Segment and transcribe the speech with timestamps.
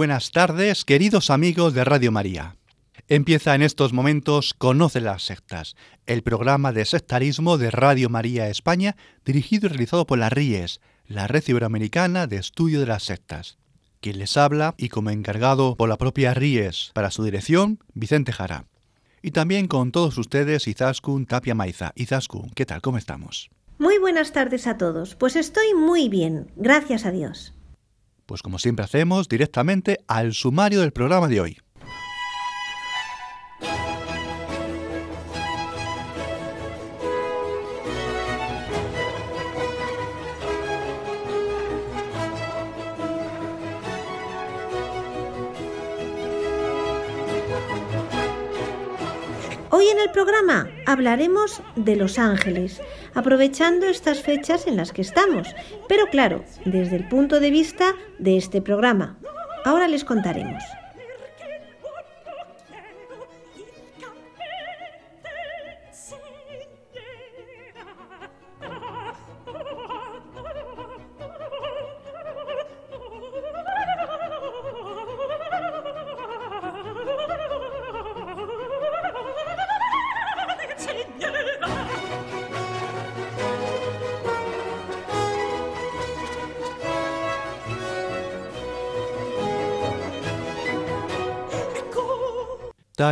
[0.00, 2.56] Buenas tardes, queridos amigos de Radio María.
[3.06, 5.76] Empieza en estos momentos Conoce las sectas,
[6.06, 11.26] el programa de sectarismo de Radio María España, dirigido y realizado por la RIES, la
[11.26, 13.58] Red Iberoamericana de Estudio de las Sectas.
[14.00, 18.64] Quien les habla y como encargado por la propia RIES para su dirección, Vicente Jara.
[19.20, 21.92] Y también con todos ustedes Izaskun Tapia Maiza.
[21.94, 22.80] Izaskun, ¿qué tal?
[22.80, 23.50] ¿Cómo estamos?
[23.78, 25.14] Muy buenas tardes a todos.
[25.14, 27.52] Pues estoy muy bien, gracias a Dios.
[28.30, 31.58] Pues como siempre hacemos, directamente al sumario del programa de hoy.
[50.12, 52.80] Programa hablaremos de los ángeles,
[53.14, 55.54] aprovechando estas fechas en las que estamos,
[55.88, 59.18] pero claro, desde el punto de vista de este programa.
[59.64, 60.62] Ahora les contaremos.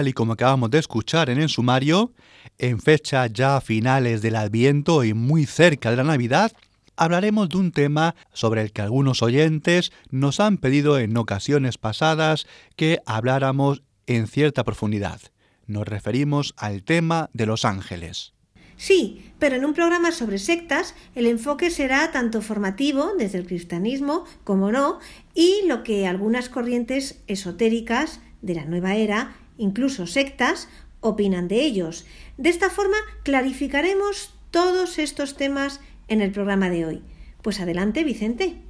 [0.07, 2.13] Y como acabamos de escuchar en el sumario,
[2.59, 6.53] en fecha ya finales del Adviento y muy cerca de la Navidad,
[6.97, 12.47] hablaremos de un tema sobre el que algunos oyentes nos han pedido en ocasiones pasadas
[12.77, 15.21] que habláramos en cierta profundidad.
[15.67, 18.35] Nos referimos al tema de los ángeles.
[18.77, 24.25] Sí, pero en un programa sobre sectas el enfoque será tanto formativo desde el cristianismo
[24.45, 25.01] como no,
[25.35, 30.69] y lo que algunas corrientes esotéricas de la nueva era incluso sectas,
[31.01, 32.07] opinan de ellos.
[32.39, 37.03] De esta forma clarificaremos todos estos temas en el programa de hoy.
[37.43, 38.63] Pues adelante, Vicente.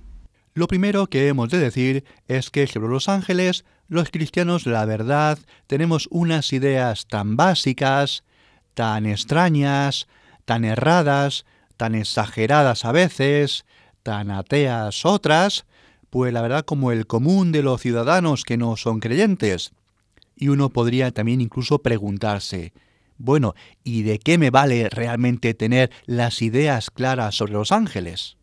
[0.55, 5.39] Lo primero que hemos de decir es que sobre los ángeles, los cristianos, la verdad,
[5.67, 8.25] tenemos unas ideas tan básicas,
[8.75, 10.09] tan extrañas,
[10.45, 11.45] tan erradas,
[11.77, 13.65] tan exageradas a veces,
[14.03, 15.65] tan ateas otras,
[16.11, 19.73] pues la verdad como el común de los ciudadanos que no son creyentes.
[20.41, 22.73] Y uno podría también incluso preguntarse,
[23.17, 28.37] bueno, ¿y de qué me vale realmente tener las ideas claras sobre los ángeles?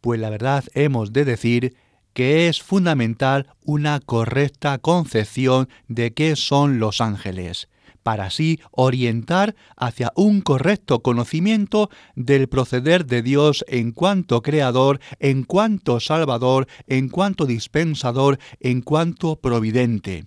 [0.00, 1.76] Pues la verdad hemos de decir
[2.12, 7.68] que es fundamental una correcta concepción de qué son los ángeles,
[8.02, 15.44] para así orientar hacia un correcto conocimiento del proceder de Dios en cuanto creador, en
[15.44, 20.26] cuanto salvador, en cuanto dispensador, en cuanto providente.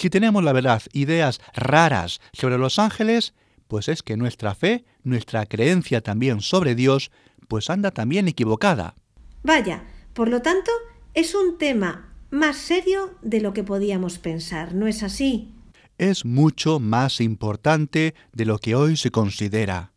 [0.00, 3.34] Si tenemos, la verdad, ideas raras sobre los ángeles,
[3.68, 7.10] pues es que nuestra fe, nuestra creencia también sobre Dios,
[7.48, 8.94] pues anda también equivocada.
[9.42, 9.84] Vaya,
[10.14, 10.70] por lo tanto,
[11.12, 15.52] es un tema más serio de lo que podíamos pensar, ¿no es así?
[15.98, 19.92] Es mucho más importante de lo que hoy se considera.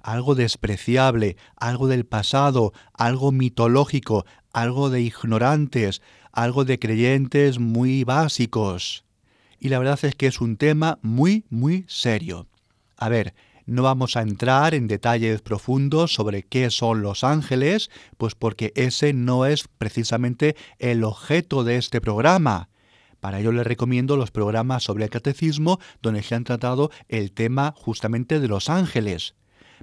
[0.00, 4.24] Algo despreciable, algo del pasado, algo mitológico,
[4.54, 6.00] algo de ignorantes,
[6.32, 9.04] algo de creyentes muy básicos
[9.64, 12.46] y la verdad es que es un tema muy, muy serio.
[12.98, 13.32] A ver,
[13.64, 19.14] no vamos a entrar en detalles profundos sobre qué son los ángeles, pues porque ese
[19.14, 22.68] no es precisamente el objeto de este programa.
[23.20, 27.72] Para ello les recomiendo los programas sobre el catecismo donde se han tratado el tema
[27.74, 29.34] justamente de los ángeles.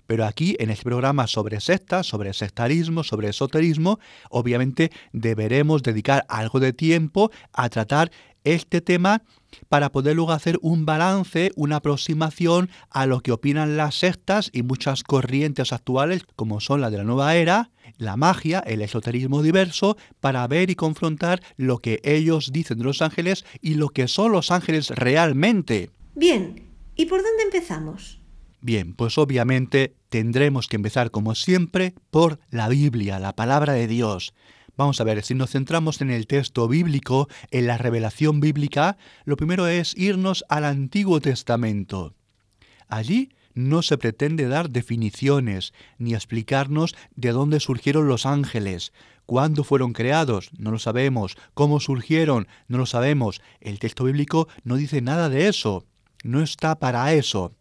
[0.06, 4.00] Pero aquí, en este programa sobre sectas, sobre sectarismo, sobre esoterismo,
[4.30, 8.12] obviamente deberemos dedicar algo de tiempo a tratar
[8.44, 9.24] este tema
[9.70, 14.64] para poder luego hacer un balance, una aproximación a lo que opinan las sectas y
[14.64, 19.98] muchas corrientes actuales, como son la de la nueva era, la magia, el esoterismo diverso,
[20.20, 24.32] para ver y confrontar lo que ellos dicen de los ángeles y lo que son
[24.32, 25.90] los ángeles realmente.
[26.16, 26.64] Bien,
[26.96, 28.22] ¿y por dónde empezamos?
[28.62, 34.34] Bien, pues obviamente tendremos que empezar como siempre por la Biblia, la palabra de Dios.
[34.78, 39.38] Vamos a ver, si nos centramos en el texto bíblico, en la revelación bíblica, lo
[39.38, 42.16] primero es irnos al Antiguo Testamento.
[42.88, 48.94] Allí no se pretende dar definiciones ni explicarnos de dónde surgieron los ángeles,
[49.26, 53.42] cuándo fueron creados, no lo sabemos, cómo surgieron, no lo sabemos.
[53.60, 55.86] El texto bíblico no dice nada de eso,
[56.24, 57.54] no está para eso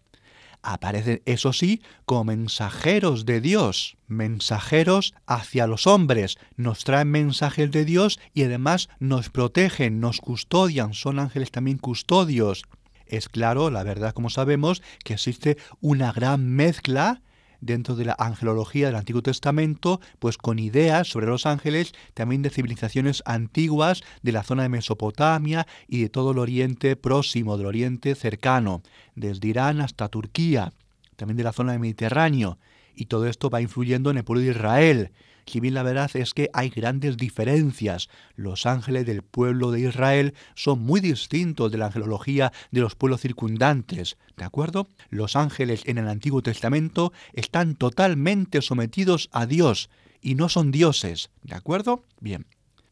[0.62, 7.84] aparecen, eso sí, como mensajeros de Dios, mensajeros hacia los hombres, nos traen mensajes de
[7.84, 12.64] Dios y además nos protegen, nos custodian, son ángeles también custodios.
[13.06, 17.22] Es claro, la verdad, como sabemos, que existe una gran mezcla
[17.60, 22.50] dentro de la angelología del Antiguo Testamento, pues con ideas sobre los ángeles también de
[22.50, 28.14] civilizaciones antiguas de la zona de Mesopotamia y de todo el Oriente próximo, del Oriente
[28.14, 28.82] cercano,
[29.14, 30.72] desde Irán hasta Turquía,
[31.16, 32.58] también de la zona del Mediterráneo,
[32.94, 35.10] y todo esto va influyendo en el pueblo de Israel,
[35.58, 38.08] bien la verdad es que hay grandes diferencias.
[38.37, 43.23] Los ángeles del pueblo de Israel son muy distintos de la angelología de los pueblos
[43.23, 44.87] circundantes, ¿de acuerdo?
[45.08, 51.31] Los ángeles en el Antiguo Testamento están totalmente sometidos a Dios y no son dioses,
[51.43, 52.05] ¿de acuerdo?
[52.20, 52.47] Bien.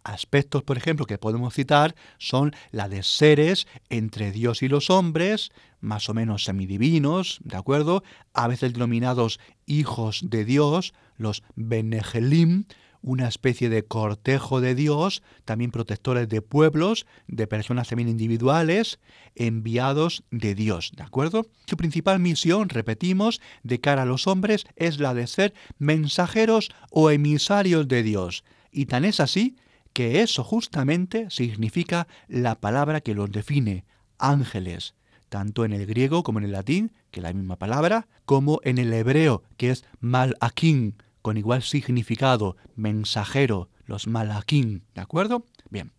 [0.05, 5.51] Aspectos, por ejemplo, que podemos citar son la de seres entre Dios y los hombres,
[5.81, 8.03] más o menos semidivinos, ¿de acuerdo?
[8.33, 12.65] A veces denominados hijos de Dios, los Benegelim,
[13.03, 18.99] una especie de cortejo de Dios, también protectores de pueblos, de personas también individuales,
[19.35, 21.47] enviados de Dios, ¿de acuerdo?
[21.67, 27.11] Su principal misión, repetimos, de cara a los hombres es la de ser mensajeros o
[27.11, 28.45] emisarios de Dios.
[28.73, 29.57] Y tan es así
[29.93, 33.85] que eso justamente significa la palabra que los define,
[34.19, 34.95] ángeles,
[35.29, 38.79] tanto en el griego como en el latín, que es la misma palabra, como en
[38.79, 45.45] el hebreo, que es malakim, con igual significado, mensajero, los malakim, ¿de acuerdo?
[45.71, 45.93] Bien.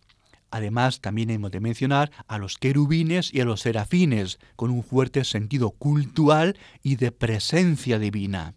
[0.50, 5.24] Además, también hemos de mencionar a los querubines y a los serafines, con un fuerte
[5.24, 8.54] sentido cultural y de presencia divina.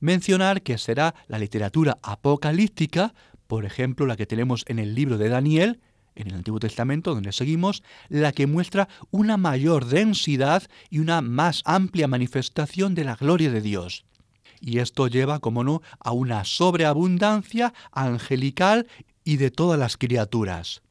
[0.00, 3.14] Mencionar que será la literatura apocalíptica,
[3.46, 5.80] por ejemplo, la que tenemos en el libro de Daniel,
[6.14, 11.62] en el Antiguo Testamento, donde seguimos, la que muestra una mayor densidad y una más
[11.64, 14.04] amplia manifestación de la gloria de Dios
[14.62, 18.86] y esto lleva, como no, a una sobreabundancia angelical
[19.24, 20.82] y de todas las criaturas.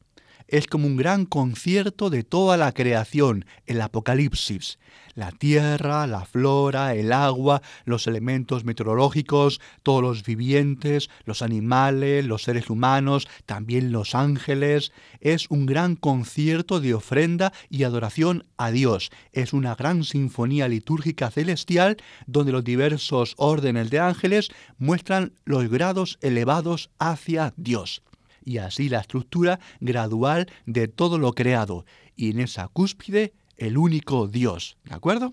[0.48, 4.78] Es como un gran concierto de toda la creación, el Apocalipsis,
[5.14, 12.42] la tierra, la flora, el agua, los elementos meteorológicos, todos los vivientes, los animales, los
[12.42, 14.92] seres humanos, también los ángeles.
[15.20, 19.10] Es un gran concierto de ofrenda y adoración a Dios.
[19.32, 21.96] Es una gran sinfonía litúrgica celestial
[22.26, 28.02] donde los diversos órdenes de ángeles muestran los grados elevados hacia Dios
[28.44, 31.84] y así la estructura gradual de todo lo creado,
[32.16, 35.32] y en esa cúspide el único Dios, ¿de acuerdo?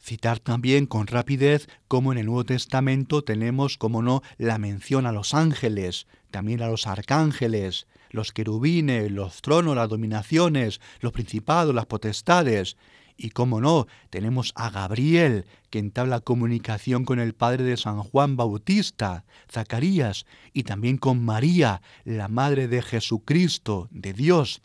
[0.00, 5.12] Citar también con rapidez como en el Nuevo Testamento tenemos, como no, la mención a
[5.12, 11.86] los ángeles, también a los arcángeles, los querubines, los tronos, las dominaciones, los principados, las
[11.86, 12.76] potestades.
[13.20, 18.36] Y como no, tenemos a Gabriel, que entabla comunicación con el padre de San Juan
[18.36, 24.62] Bautista, Zacarías, y también con María, la madre de Jesucristo, de Dios.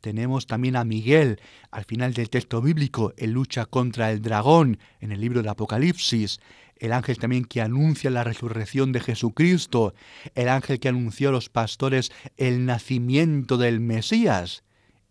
[0.00, 1.40] Tenemos también a Miguel
[1.70, 6.40] al final del texto bíblico en lucha contra el dragón en el libro del Apocalipsis.
[6.78, 9.94] El ángel también que anuncia la resurrección de Jesucristo.
[10.34, 14.64] El ángel que anunció a los pastores el nacimiento del Mesías.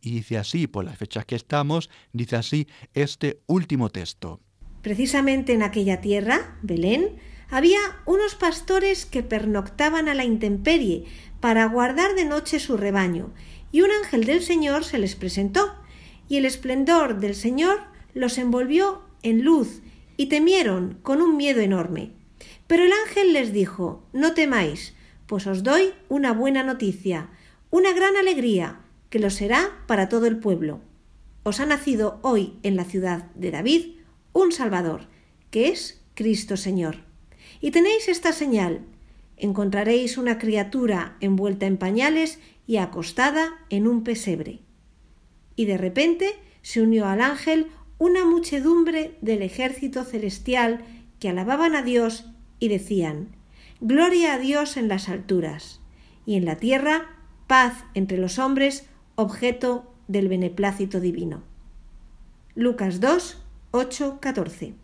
[0.06, 4.40] Y dice así, por las fechas que estamos, dice así este último texto.
[4.84, 7.16] Precisamente en aquella tierra, Belén,
[7.50, 11.06] había unos pastores que pernoctaban a la intemperie
[11.40, 13.34] para guardar de noche su rebaño
[13.72, 15.74] y un ángel del Señor se les presentó,
[16.30, 17.80] y el esplendor del Señor
[18.14, 19.82] los envolvió en luz,
[20.18, 22.12] y temieron con un miedo enorme.
[22.68, 24.94] Pero el ángel les dijo, No temáis,
[25.26, 27.32] pues os doy una buena noticia,
[27.72, 30.82] una gran alegría, que lo será para todo el pueblo.
[31.44, 33.96] Os ha nacido hoy en la ciudad de David
[34.34, 35.08] un Salvador,
[35.52, 36.98] que es Cristo Señor.
[37.62, 38.82] Y tenéis esta señal,
[39.38, 44.60] encontraréis una criatura envuelta en pañales y acostada en un pesebre.
[45.56, 50.84] Y de repente se unió al ángel una muchedumbre del ejército celestial
[51.20, 52.26] que alababan a Dios
[52.60, 53.30] y decían
[53.82, 55.80] Gloria a Dios en las alturas,
[56.26, 57.10] y en la tierra
[57.48, 61.44] paz entre los hombres, objeto del beneplácito divino.
[62.54, 63.42] Lucas 2,
[63.72, 64.76] 8, 14.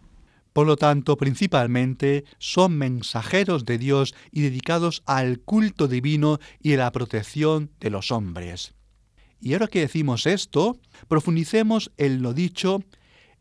[0.54, 6.78] Por lo tanto, principalmente son mensajeros de Dios y dedicados al culto divino y a
[6.78, 8.74] la protección de los hombres.
[9.40, 12.84] Y ahora que decimos esto, profundicemos en lo dicho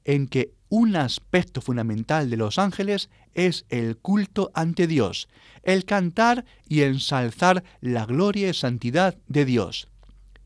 [0.04, 5.28] en que un aspecto fundamental de los ángeles es el culto ante Dios,
[5.62, 9.89] el cantar y ensalzar la gloria y santidad de Dios.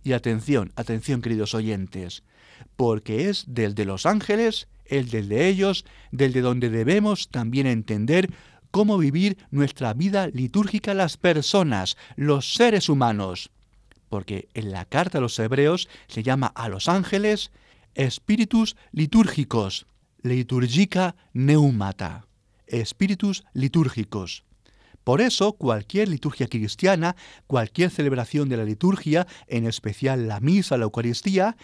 [0.05, 2.23] Y atención, atención queridos oyentes,
[2.77, 7.67] porque es del de los ángeles, el del de ellos, del de donde debemos también
[7.67, 8.31] entender
[8.71, 13.51] cómo vivir nuestra vida litúrgica las personas, los seres humanos
[14.15, 17.51] porque en la carta a los hebreos se llama a los ángeles
[17.97, 19.89] espíritus litúrgicos,
[20.23, 22.25] liturgica neumata,
[22.69, 24.45] espíritus litúrgicos.
[25.05, 27.15] Por eso, cualquier liturgia cristiana,
[27.47, 31.57] cualquier celebración de la liturgia, en especial la misa, la Eucaristía,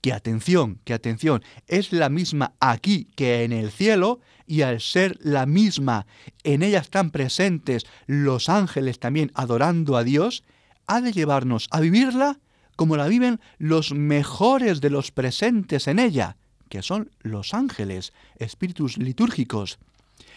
[0.00, 5.18] que atención, que atención, es la misma aquí que en el cielo, y al ser
[5.20, 6.06] la misma,
[6.44, 10.44] en ella están presentes los ángeles también adorando a Dios,
[10.86, 12.38] ha de llevarnos a vivirla
[12.76, 16.36] como la viven los mejores de los presentes en ella,
[16.68, 19.78] que son los ángeles, espíritus litúrgicos.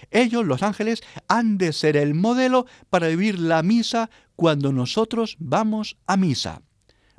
[0.09, 5.97] Ellos, los ángeles, han de ser el modelo para vivir la misa cuando nosotros vamos
[6.07, 6.61] a misa,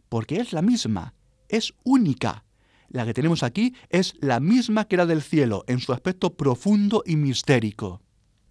[0.08, 1.14] porque es la misma,
[1.48, 2.44] es única.
[2.88, 7.02] La que tenemos aquí es la misma que la del cielo, en su aspecto profundo
[7.06, 8.02] y mistérico.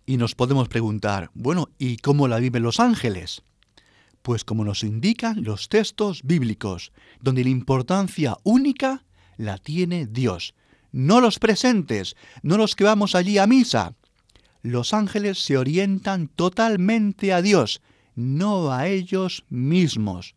[0.06, 3.44] Y nos podemos preguntar, bueno, ¿y cómo la viven los ángeles?
[4.22, 9.06] Pues como nos indican los textos bíblicos, donde la importancia única
[9.38, 10.56] la tiene Dios,
[10.92, 13.96] no los presentes, no los que vamos allí a misa.
[14.62, 17.82] Los ángeles se orientan totalmente a Dios,
[18.16, 20.36] no a ellos mismos.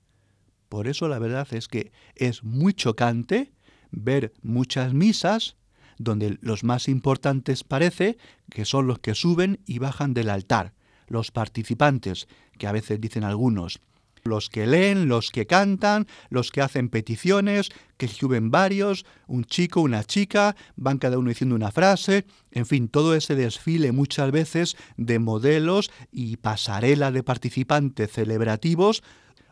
[0.68, 3.52] Por eso la verdad es que es muy chocante
[3.90, 5.56] ver muchas misas
[5.98, 8.18] donde los más importantes parece
[8.50, 10.72] que son los que suben y bajan del altar,
[11.06, 12.26] los participantes,
[12.58, 13.80] que a veces dicen algunos,
[14.24, 19.82] los que leen, los que cantan, los que hacen peticiones, que suben varios, un chico,
[19.82, 24.76] una chica, van cada uno diciendo una frase, en fin, todo ese desfile muchas veces
[24.96, 29.02] de modelos y pasarela de participantes celebrativos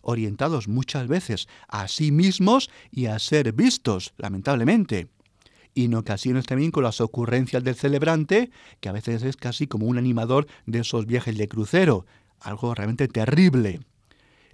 [0.00, 5.08] orientados muchas veces a sí mismos y a ser vistos, lamentablemente
[5.74, 8.50] y en ocasiones también con las ocurrencias del celebrante,
[8.80, 12.04] que a veces es casi como un animador de esos viajes de crucero,
[12.40, 13.80] algo realmente terrible.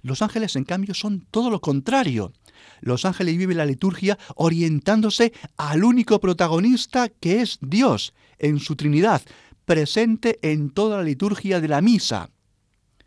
[0.02, 2.32] Los ángeles, en cambio, son todo lo contrario.
[2.80, 9.22] Los ángeles viven la liturgia orientándose al único protagonista que es Dios, en su Trinidad,
[9.64, 12.30] presente en toda la liturgia de la misa.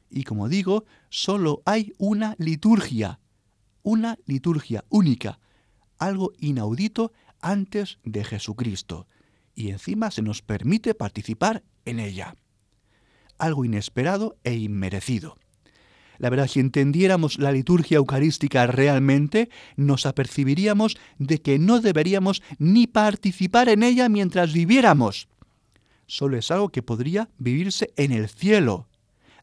[0.10, 3.19] Y como digo, solo hay una liturgia,
[3.81, 5.39] una liturgia única,
[5.98, 9.07] algo inaudito antes de Jesucristo,
[9.55, 12.36] y encima se nos permite participar en ella.
[13.38, 15.38] Algo inesperado e inmerecido.
[16.21, 22.85] La verdad, si entendiéramos la liturgia eucarística realmente, nos apercibiríamos de que no deberíamos ni
[22.85, 25.27] participar en ella mientras viviéramos.
[26.05, 28.87] Solo es algo que podría vivirse en el cielo.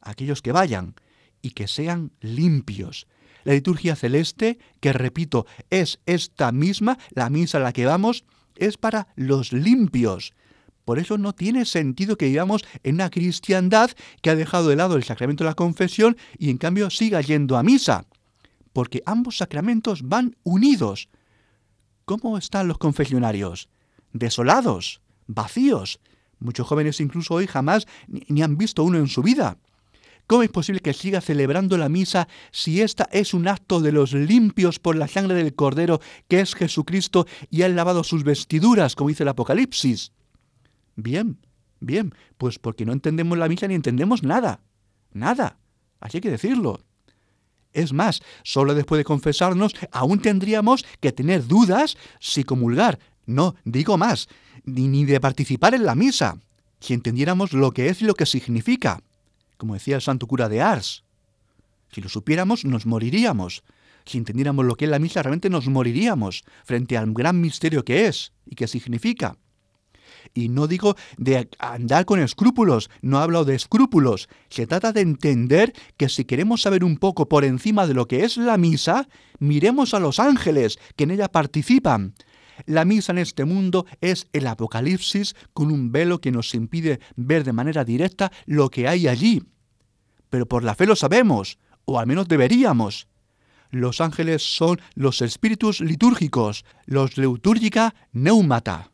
[0.00, 0.94] Aquellos que vayan
[1.42, 3.08] y que sean limpios,
[3.42, 8.76] la liturgia celeste, que repito, es esta misma, la misa a la que vamos, es
[8.76, 10.32] para los limpios.
[10.88, 13.90] Por eso no tiene sentido que vivamos en una cristiandad
[14.22, 17.58] que ha dejado de lado el sacramento de la confesión y en cambio siga yendo
[17.58, 18.06] a misa.
[18.72, 21.10] Porque ambos sacramentos van unidos.
[22.06, 23.68] ¿Cómo están los confesionarios?
[24.14, 26.00] Desolados, vacíos.
[26.38, 29.58] Muchos jóvenes incluso hoy jamás ni han visto uno en su vida.
[30.26, 34.14] ¿Cómo es posible que siga celebrando la misa si esta es un acto de los
[34.14, 39.10] limpios por la sangre del Cordero, que es Jesucristo, y ha lavado sus vestiduras, como
[39.10, 40.12] dice el Apocalipsis?
[41.00, 41.38] Bien,
[41.80, 44.60] bien, pues porque no entendemos la misa ni entendemos nada.
[45.12, 45.58] Nada.
[46.00, 46.80] Así hay que decirlo.
[47.72, 52.98] Es más, solo después de confesarnos aún tendríamos que tener dudas si comulgar.
[53.26, 54.28] No, digo más,
[54.64, 56.38] ni, ni de participar en la misa,
[56.80, 59.02] si entendiéramos lo que es y lo que significa
[59.58, 61.04] como decía el santo cura de Ars.
[61.92, 63.64] Si lo supiéramos, nos moriríamos.
[64.06, 68.06] Si entendiéramos lo que es la misa, realmente nos moriríamos frente al gran misterio que
[68.06, 69.36] es y que significa.
[70.34, 74.28] Y no digo de andar con escrúpulos, no hablo de escrúpulos.
[74.48, 78.24] Se trata de entender que si queremos saber un poco por encima de lo que
[78.24, 79.08] es la misa,
[79.38, 82.14] miremos a los ángeles que en ella participan,
[82.66, 87.44] la misa en este mundo es el Apocalipsis con un velo que nos impide ver
[87.44, 89.42] de manera directa lo que hay allí.
[90.30, 93.08] Pero por la fe lo sabemos, o al menos deberíamos.
[93.70, 98.90] Los ángeles son los espíritus litúrgicos, los leutúrgica neumata.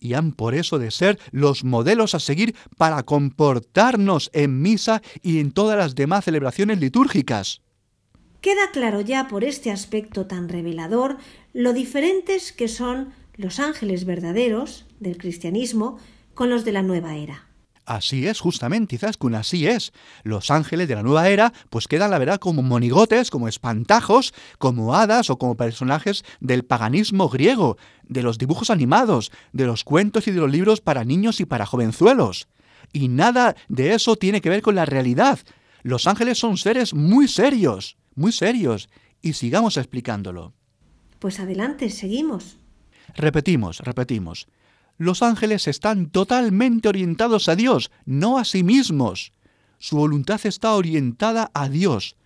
[0.00, 5.38] Y han por eso de ser los modelos a seguir para comportarnos en misa y
[5.38, 7.60] en todas las demás celebraciones litúrgicas.
[8.40, 11.18] Queda claro ya por este aspecto tan revelador
[11.52, 15.98] lo diferentes que son los ángeles verdaderos del cristianismo
[16.34, 17.49] con los de la nueva era.
[17.90, 19.92] Así es, justamente, Izaskun, así es.
[20.22, 24.94] Los ángeles de la nueva era, pues quedan, la verdad, como monigotes, como espantajos, como
[24.94, 30.30] hadas o como personajes del paganismo griego, de los dibujos animados, de los cuentos y
[30.30, 32.46] de los libros para niños y para jovenzuelos.
[32.92, 35.40] Y nada de eso tiene que ver con la realidad.
[35.82, 38.88] Los ángeles son seres muy serios, muy serios.
[39.20, 40.54] Y sigamos explicándolo.
[41.18, 42.56] Pues adelante, seguimos.
[43.16, 44.46] Repetimos, repetimos.
[45.00, 49.32] Los ángeles están totalmente orientados a Dios, no a sí mismos.
[49.78, 52.16] Su voluntad está orientada a Dios.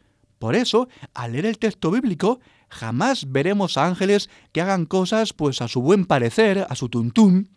[0.40, 5.62] Por eso, al leer el texto bíblico, jamás veremos a ángeles que hagan cosas pues
[5.62, 7.48] a su buen parecer, a su tuntún.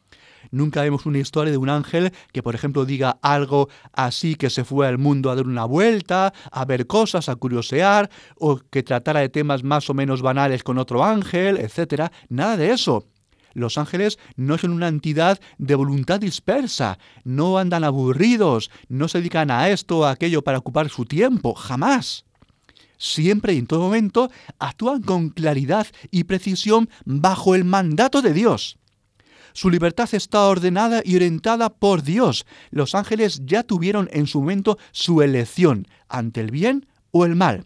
[0.51, 4.65] Nunca vemos una historia de un ángel que, por ejemplo, diga algo así que se
[4.65, 9.21] fue al mundo a dar una vuelta, a ver cosas, a curiosear, o que tratara
[9.21, 12.11] de temas más o menos banales con otro ángel, etc.
[12.29, 13.07] Nada de eso.
[13.57, 19.49] Los ángeles no son una entidad de voluntad dispersa, no andan aburridos, no se dedican
[19.49, 22.23] a esto o a aquello para ocupar su tiempo, jamás.
[22.99, 28.77] Siempre y en todo momento actúan con claridad y precisión bajo el mandato de Dios.
[29.53, 32.45] Su libertad está ordenada y orientada por Dios.
[32.69, 37.65] Los ángeles ya tuvieron en su momento su elección ante el bien o el mal.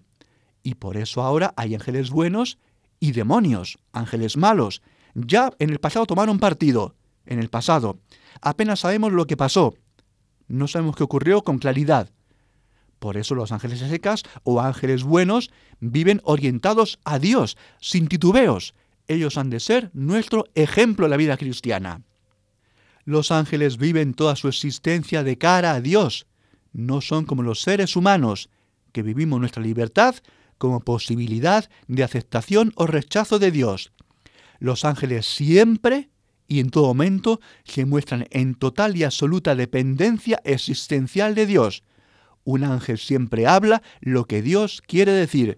[0.63, 2.59] Y por eso ahora hay ángeles buenos
[3.01, 4.81] y demonios, ángeles malos,
[5.13, 7.99] ya en el pasado tomaron partido, en el pasado.
[8.41, 9.75] Apenas sabemos lo que pasó.
[10.47, 12.09] No sabemos qué ocurrió con claridad.
[12.99, 18.75] Por eso los ángeles secas o ángeles buenos viven orientados a Dios, sin titubeos.
[19.07, 22.03] Ellos han de ser nuestro ejemplo en la vida cristiana.
[23.03, 26.27] Los ángeles viven toda su existencia de cara a Dios.
[26.73, 28.49] No son como los seres humanos,
[28.91, 30.15] que vivimos nuestra libertad
[30.57, 33.91] como posibilidad de aceptación o rechazo de Dios.
[34.61, 36.11] Los ángeles siempre
[36.47, 41.81] y en todo momento se muestran en total y absoluta dependencia existencial de Dios.
[42.43, 45.57] Un ángel siempre habla lo que Dios quiere decir,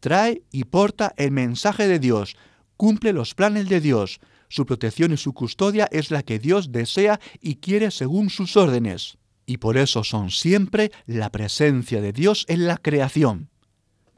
[0.00, 2.36] trae y porta el mensaje de Dios,
[2.76, 7.20] cumple los planes de Dios, su protección y su custodia es la que Dios desea
[7.40, 9.16] y quiere según sus órdenes.
[9.46, 13.48] Y por eso son siempre la presencia de Dios en la creación.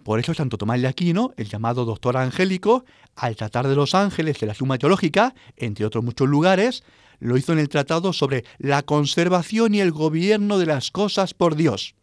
[0.05, 2.85] Por eso Santo Tomás de Aquino, el llamado doctor angélico,
[3.17, 6.85] al tratar de los ángeles de la suma teológica, entre otros muchos lugares,
[7.21, 11.57] lo hizo en el tratado sobre la conservación y el gobierno de las cosas por
[11.57, 11.95] Dios.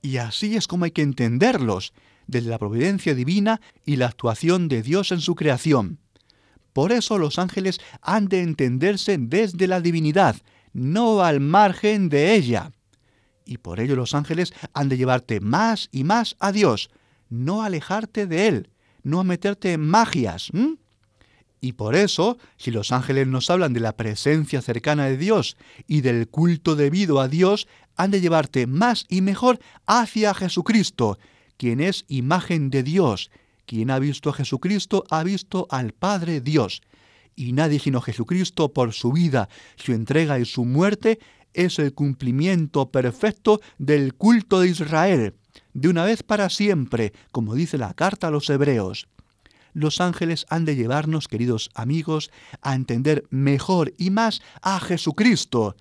[0.00, 1.92] Y así es como hay que entenderlos,
[2.26, 5.98] desde la providencia divina y la actuación de Dios en su creación.
[6.72, 10.36] Por eso los ángeles han de entenderse desde la divinidad,
[10.72, 12.72] no al margen de ella.
[13.44, 16.90] Y por ello los ángeles han de llevarte más y más a Dios,
[17.28, 18.70] no alejarte de Él,
[19.02, 20.50] no meterte en magias.
[21.60, 26.00] Y por eso, si los ángeles nos hablan de la presencia cercana de Dios y
[26.00, 31.18] del culto debido a Dios, han de llevarte más y mejor hacia Jesucristo,
[31.56, 33.30] quien es imagen de Dios.
[33.64, 36.82] Quien ha visto a Jesucristo ha visto al Padre Dios.
[37.34, 41.18] Y nadie sino Jesucristo por su vida, su entrega y su muerte
[41.52, 45.34] es el cumplimiento perfecto del culto de Israel
[45.76, 49.08] de una vez para siempre, como dice la carta a los hebreos.
[49.74, 52.30] Los ángeles han de llevarnos, queridos amigos,
[52.62, 55.76] a entender mejor y más a Jesucristo.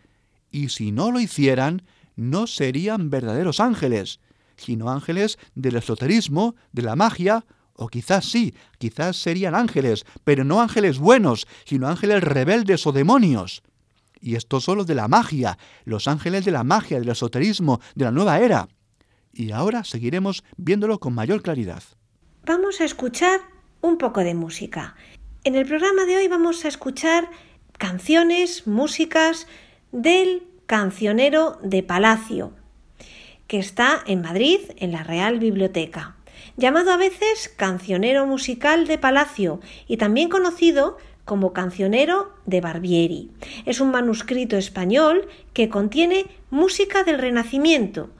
[0.52, 1.84] Y si no lo hicieran,
[2.18, 4.20] no serían verdaderos ángeles,
[4.58, 10.60] sino ángeles del esoterismo, de la magia, o quizás sí, quizás serían ángeles, pero no
[10.60, 13.64] ángeles buenos, sino ángeles rebeldes o demonios.
[14.20, 18.12] Y esto solo de la magia, los ángeles de la magia, del esoterismo, de la
[18.12, 18.68] nueva era
[19.36, 21.84] y ahora seguiremos viéndolo con mayor claridad.
[22.46, 23.42] Vamos a escuchar
[23.82, 24.96] un poco de música.
[25.44, 27.30] En el programa de hoy vamos a escuchar
[27.78, 29.48] canciones, músicas
[29.92, 32.54] del cancionero de Palacio,
[33.48, 36.16] que está en Madrid, en la Real Biblioteca,
[36.58, 43.32] llamado a veces cancionero musical de Palacio y también conocido como Cancionero de Barbieri.
[43.66, 48.12] Es un manuscrito español que contiene música del Renacimiento,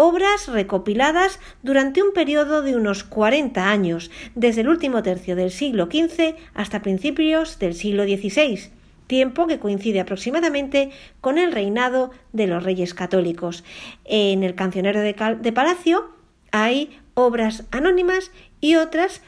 [0.00, 5.86] obras recopiladas durante un periodo de unos 40 años, desde el último tercio del siglo
[5.86, 8.70] XV hasta principios del siglo XVI,
[9.08, 13.64] tiempo que coincide aproximadamente con el reinado de los reyes católicos.
[14.04, 16.10] En el cancionero de, de Palacio
[16.52, 18.30] hay obras anónimas
[18.60, 19.20] y otras,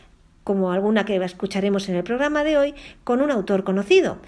[0.44, 4.18] como alguna que escucharemos en el programa de hoy, con un autor conocido.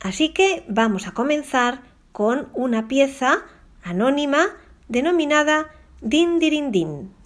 [0.00, 1.82] Así que vamos a comenzar
[2.12, 3.40] con una pieza
[3.82, 4.46] anónima
[4.88, 5.68] denominada
[6.00, 7.19] Din Dirin Din.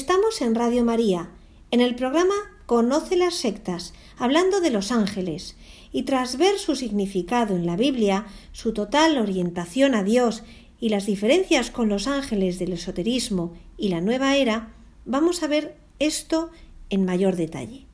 [0.00, 1.28] Estamos en Radio María,
[1.72, 5.56] en el programa Conoce las sectas, hablando de los ángeles,
[5.90, 10.44] y tras ver su significado en la Biblia, su total orientación a Dios
[10.78, 14.72] y las diferencias con los ángeles del esoterismo y la nueva era,
[15.04, 16.52] vamos a ver esto
[16.90, 17.86] en mayor detalle.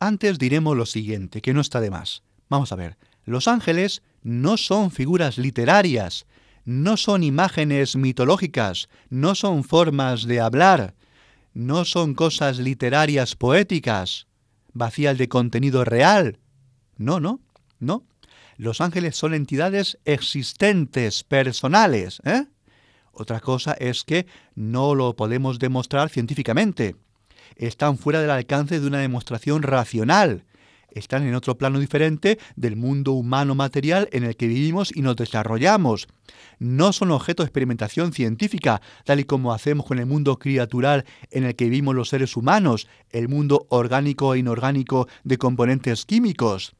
[0.00, 2.24] Antes diremos lo siguiente, que no está de más.
[2.48, 6.26] Vamos a ver, los ángeles no son figuras literarias,
[6.64, 10.96] no son imágenes mitológicas, no son formas de hablar,
[11.56, 14.26] no son cosas literarias poéticas,
[14.74, 16.38] vacías de contenido real.
[16.98, 17.40] No, no,
[17.78, 18.04] no.
[18.58, 22.20] Los ángeles son entidades existentes, personales.
[22.26, 22.44] ¿eh?
[23.10, 26.94] Otra cosa es que no lo podemos demostrar científicamente.
[27.56, 30.44] Están fuera del alcance de una demostración racional
[30.90, 35.16] están en otro plano diferente del mundo humano material en el que vivimos y nos
[35.16, 36.08] desarrollamos.
[36.58, 41.44] No son objeto de experimentación científica, tal y como hacemos con el mundo criatural en
[41.44, 46.74] el que vivimos los seres humanos, el mundo orgánico e inorgánico de componentes químicos.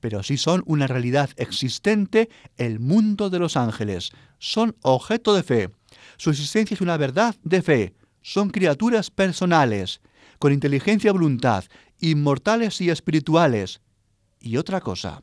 [0.00, 4.12] Pero sí son una realidad existente el mundo de los ángeles.
[4.38, 5.70] Son objeto de fe.
[6.16, 7.94] Su existencia es una verdad de fe.
[8.22, 10.00] Son criaturas personales,
[10.38, 11.64] con inteligencia y voluntad,
[12.00, 13.80] inmortales y espirituales.
[14.40, 15.22] Y otra cosa,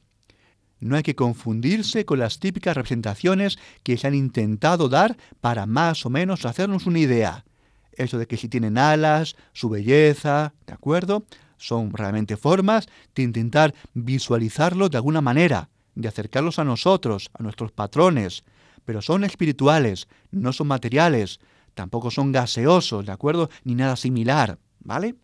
[0.80, 6.06] no hay que confundirse con las típicas representaciones que se han intentado dar para más
[6.06, 7.46] o menos hacernos una idea.
[7.94, 11.26] Eso de que si tienen alas, su belleza, ¿de acuerdo?
[11.58, 17.72] Son realmente formas de intentar visualizarlos de alguna manera, de acercarlos a nosotros, a nuestros
[17.72, 18.44] patrones,
[18.86, 21.40] pero son espirituales, no son materiales,
[21.74, 23.50] tampoco son gaseosos, ¿de acuerdo?
[23.64, 25.16] Ni nada similar, ¿vale?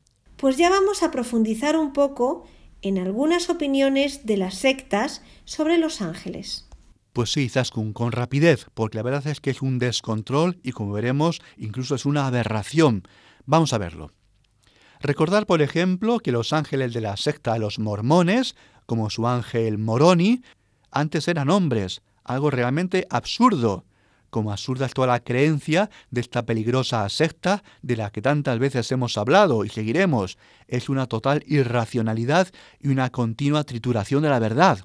[0.43, 2.43] Pues ya vamos a profundizar un poco
[2.81, 6.67] en algunas opiniones de las sectas sobre los ángeles.
[7.13, 10.91] Pues sí, Zaskun, con rapidez, porque la verdad es que es un descontrol y como
[10.91, 13.07] veremos, incluso es una aberración.
[13.45, 14.11] Vamos a verlo.
[14.99, 20.41] Recordar, por ejemplo, que los ángeles de la secta los mormones, como su ángel Moroni,
[20.91, 23.85] antes eran hombres, algo realmente absurdo,
[24.33, 28.91] como absurda es toda la creencia de esta peligrosa secta de la que tantas veces
[28.91, 30.39] hemos hablado y seguiremos.
[30.67, 32.47] Es una total irracionalidad
[32.79, 34.79] y una continua trituración de la verdad.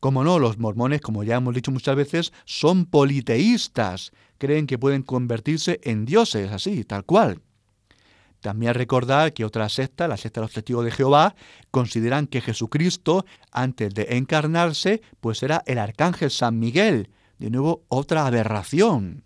[0.00, 4.10] Como no, los mormones, como ya hemos dicho muchas veces, son politeístas.
[4.38, 7.40] Creen que pueden convertirse en dioses, así, tal cual.
[8.40, 11.36] También recordar que otra secta, la secta de los testigos de Jehová,
[11.70, 17.08] consideran que Jesucristo, antes de encarnarse, pues era el arcángel San Miguel.
[17.38, 19.24] De nuevo, otra aberración.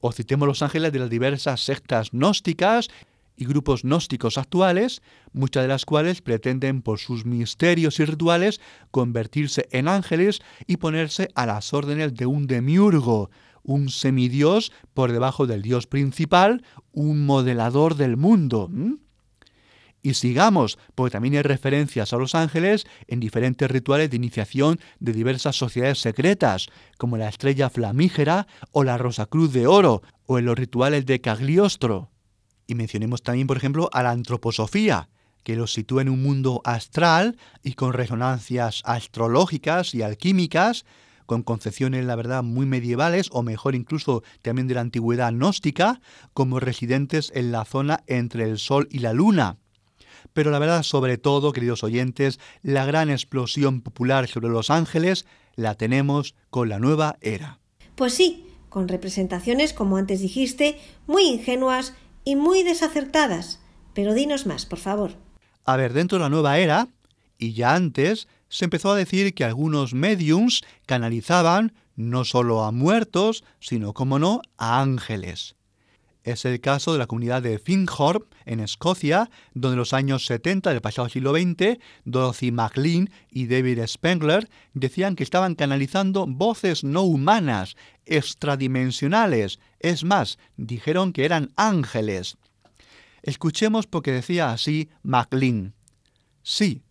[0.00, 2.88] O citemos los ángeles de las diversas sectas gnósticas
[3.36, 8.60] y grupos gnósticos actuales, muchas de las cuales pretenden por sus misterios y rituales
[8.90, 13.30] convertirse en ángeles y ponerse a las órdenes de un demiurgo,
[13.62, 18.70] un semidios por debajo del dios principal, un modelador del mundo.
[20.02, 25.12] Y sigamos, porque también hay referencias a los ángeles en diferentes rituales de iniciación de
[25.12, 30.46] diversas sociedades secretas, como la estrella flamígera o la Rosa Cruz de Oro, o en
[30.46, 32.10] los rituales de Cagliostro.
[32.66, 35.08] Y mencionemos también, por ejemplo, a la antroposofía,
[35.42, 40.84] que los sitúa en un mundo astral y con resonancias astrológicas y alquímicas,
[41.26, 46.00] con concepciones, la verdad, muy medievales, o mejor incluso también de la antigüedad gnóstica,
[46.34, 49.56] como residentes en la zona entre el Sol y la Luna.
[50.32, 55.74] Pero la verdad, sobre todo, queridos oyentes, la gran explosión popular sobre los ángeles la
[55.74, 57.58] tenemos con la nueva era.
[57.96, 63.60] Pues sí, con representaciones, como antes dijiste, muy ingenuas y muy desacertadas.
[63.94, 65.12] Pero dinos más, por favor.
[65.64, 66.88] A ver, dentro de la nueva era,
[67.38, 73.44] y ya antes, se empezó a decir que algunos mediums canalizaban no solo a muertos,
[73.60, 75.56] sino, como no, a ángeles.
[76.22, 80.70] Es el caso de la comunidad de Finghorn, en Escocia, donde en los años 70
[80.70, 87.02] del pasado siglo XX, Dorothy MacLean y David Spengler decían que estaban canalizando voces no
[87.02, 89.60] humanas, extradimensionales.
[89.78, 92.36] Es más, dijeron que eran ángeles.
[93.22, 95.74] Escuchemos porque decía así MacLean.
[96.42, 96.82] Sí,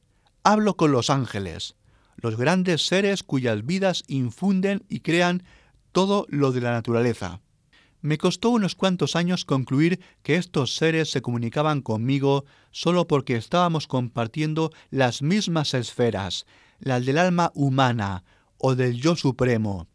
[0.43, 1.75] hablo con los ángeles,
[2.17, 5.43] los grandes seres cuyas vidas infunden y crean
[5.91, 7.41] todo lo de la naturaleza.
[8.01, 13.87] Me costó unos cuantos años concluir que estos seres se comunicaban conmigo solo porque estábamos
[13.87, 16.45] compartiendo las mismas esferas,
[16.79, 18.23] las del alma humana
[18.57, 19.87] o del yo supremo,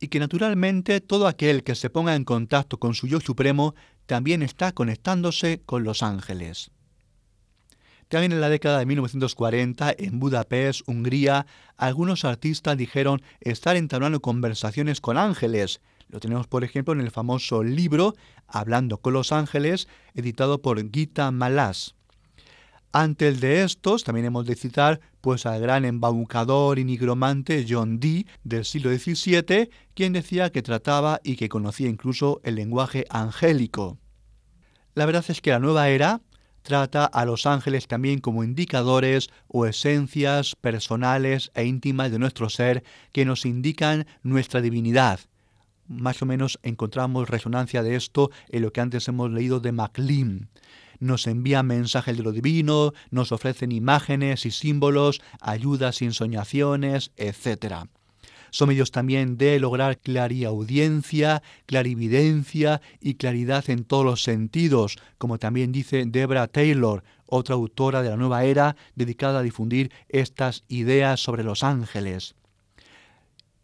[0.00, 3.74] y que naturalmente todo aquel que se ponga en contacto con su yo supremo
[4.04, 6.70] también está conectándose con los ángeles.
[8.08, 15.00] También en la década de 1940, en Budapest, Hungría, algunos artistas dijeron estar entablando conversaciones
[15.00, 18.14] con ángeles, lo tenemos, por ejemplo, en el famoso libro
[18.46, 21.94] Hablando con los ángeles, editado por Gita Malas.
[22.92, 28.26] Antes de estos, también hemos de citar pues al gran embaucador y nigromante John Dee
[28.42, 33.98] del siglo XVII, quien decía que trataba y que conocía incluso el lenguaje angélico.
[34.94, 36.20] La verdad es que la nueva era
[36.62, 42.82] trata a los ángeles también como indicadores o esencias personales e íntimas de nuestro ser
[43.12, 45.20] que nos indican nuestra divinidad,
[45.90, 50.48] más o menos encontramos resonancia de esto en lo que antes hemos leído de MacLean.
[51.00, 57.86] Nos envían mensajes de lo divino, nos ofrecen imágenes y símbolos, ayudas y ensoñaciones, etc.
[58.50, 65.72] Son medios también de lograr clariaudiencia, clarividencia y claridad en todos los sentidos, como también
[65.72, 71.44] dice Debra Taylor, otra autora de la nueva era dedicada a difundir estas ideas sobre
[71.44, 72.34] los ángeles.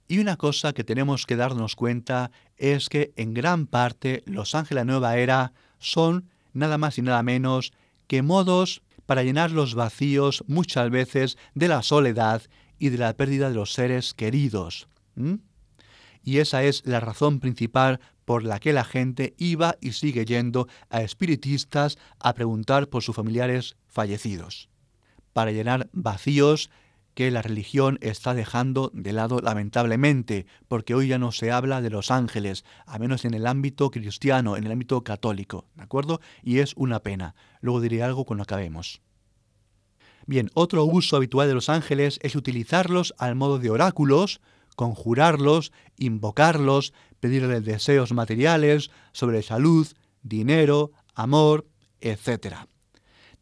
[0.08, 4.86] Y una cosa que tenemos que darnos cuenta es que en gran parte los ángeles
[4.86, 7.72] nueva era son nada más y nada menos
[8.06, 12.42] que modos para llenar los vacíos muchas veces de la soledad
[12.78, 14.88] y de la pérdida de los seres queridos.
[16.22, 20.68] Y esa es la razón principal por la que la gente iba y sigue yendo
[20.90, 24.68] a espiritistas a preguntar por sus familiares fallecidos,
[25.32, 26.70] para llenar vacíos
[27.16, 31.88] que la religión está dejando de lado lamentablemente, porque hoy ya no se habla de
[31.88, 36.20] los ángeles, a menos en el ámbito cristiano, en el ámbito católico, ¿de acuerdo?
[36.42, 37.34] Y es una pena.
[37.62, 39.00] Luego diré algo cuando acabemos.
[40.26, 44.42] Bien, otro uso habitual de los ángeles es utilizarlos al modo de oráculos,
[44.76, 49.88] conjurarlos, invocarlos, pedirles deseos materiales sobre salud,
[50.22, 51.66] dinero, amor,
[51.98, 52.56] etc.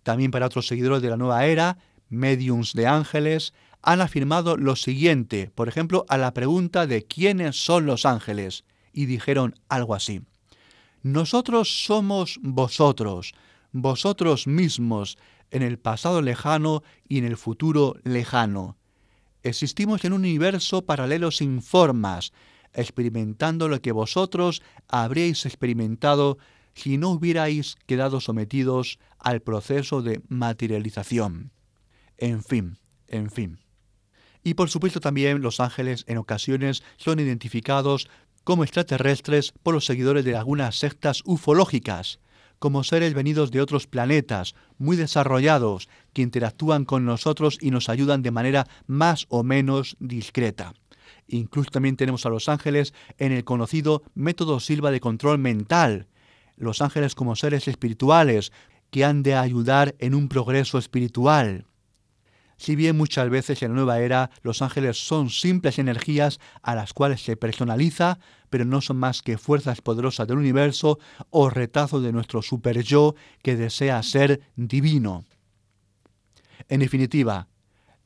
[0.05, 1.77] También para otros seguidores de la nueva era,
[2.09, 3.53] mediums de ángeles,
[3.85, 9.07] han afirmado lo siguiente, por ejemplo, a la pregunta de quiénes son los ángeles, y
[9.07, 10.23] dijeron algo así.
[11.03, 13.35] Nosotros somos vosotros,
[13.73, 15.19] vosotros mismos,
[15.51, 18.77] en el pasado lejano y en el futuro lejano.
[19.43, 22.33] Existimos en un universo paralelo sin formas,
[22.73, 26.39] experimentando lo que vosotros habríais experimentado
[26.75, 31.53] si no hubierais quedado sometidos al proceso de materialización.
[32.17, 33.64] En fin, en fin.
[34.45, 38.09] Y por supuesto también los ángeles en ocasiones son identificados
[38.45, 42.21] como extraterrestres por los seguidores de algunas sectas ufológicas,
[42.59, 48.23] como seres venidos de otros planetas, muy desarrollados, que interactúan con nosotros y nos ayudan
[48.23, 50.75] de manera más o menos discreta.
[51.27, 56.07] Incluso también tenemos a los ángeles en el conocido método Silva de control mental,
[56.57, 58.53] los ángeles como seres espirituales
[58.91, 61.67] que han de ayudar en un progreso espiritual.
[62.57, 66.93] Si bien muchas veces en la nueva era los ángeles son simples energías a las
[66.93, 68.19] cuales se personaliza,
[68.51, 70.99] pero no son más que fuerzas poderosas del universo
[71.31, 75.25] o retazos de nuestro super yo que desea ser divino.
[76.69, 77.49] En definitiva,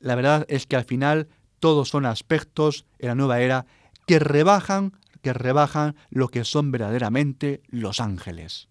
[0.00, 1.28] la verdad es que al final
[1.60, 3.66] todos son aspectos en la nueva era
[4.06, 8.68] que rebajan, que rebajan lo que son verdaderamente los ángeles.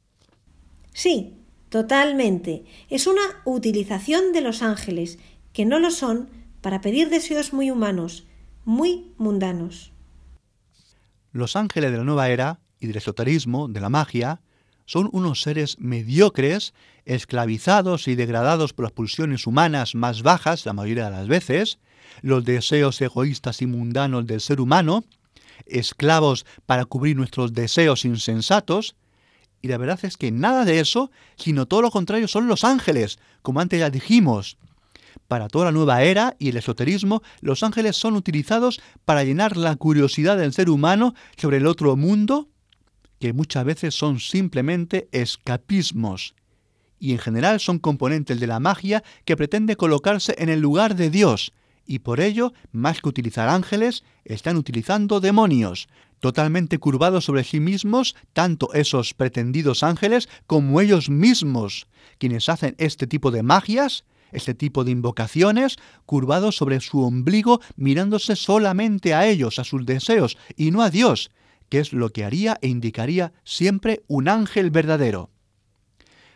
[0.94, 1.36] Sí,
[1.70, 2.66] totalmente.
[2.90, 5.20] Es una utilización de los ángeles
[5.58, 6.30] que no lo son
[6.62, 8.28] para pedir deseos muy humanos,
[8.64, 9.92] muy mundanos.
[11.32, 14.40] Los ángeles de la nueva era y del esoterismo, de la magia,
[14.86, 21.06] son unos seres mediocres, esclavizados y degradados por las pulsiones humanas más bajas la mayoría
[21.06, 21.80] de las veces,
[22.22, 25.06] los deseos egoístas y mundanos del ser humano,
[25.66, 28.96] esclavos para cubrir nuestros deseos insensatos,
[29.64, 33.18] y la verdad es que nada de eso, sino todo lo contrario son los ángeles,
[33.42, 34.60] como antes ya dijimos,
[35.28, 39.76] para toda la nueva era y el esoterismo, los ángeles son utilizados para llenar la
[39.76, 42.50] curiosidad del ser humano sobre el otro mundo,
[43.20, 46.36] que muchas veces son simplemente escapismos,
[47.00, 51.10] y en general son componentes de la magia que pretende colocarse en el lugar de
[51.10, 51.54] Dios,
[51.86, 55.88] y por ello, más que utilizar ángeles, están utilizando demonios,
[56.20, 63.08] totalmente curvados sobre sí mismos, tanto esos pretendidos ángeles como ellos mismos, quienes hacen este
[63.08, 69.60] tipo de magias, este tipo de invocaciones, curvados sobre su ombligo, mirándose solamente a ellos,
[69.60, 71.32] a sus deseos, y no a Dios,
[71.70, 75.30] que es lo que haría e indicaría siempre un ángel verdadero.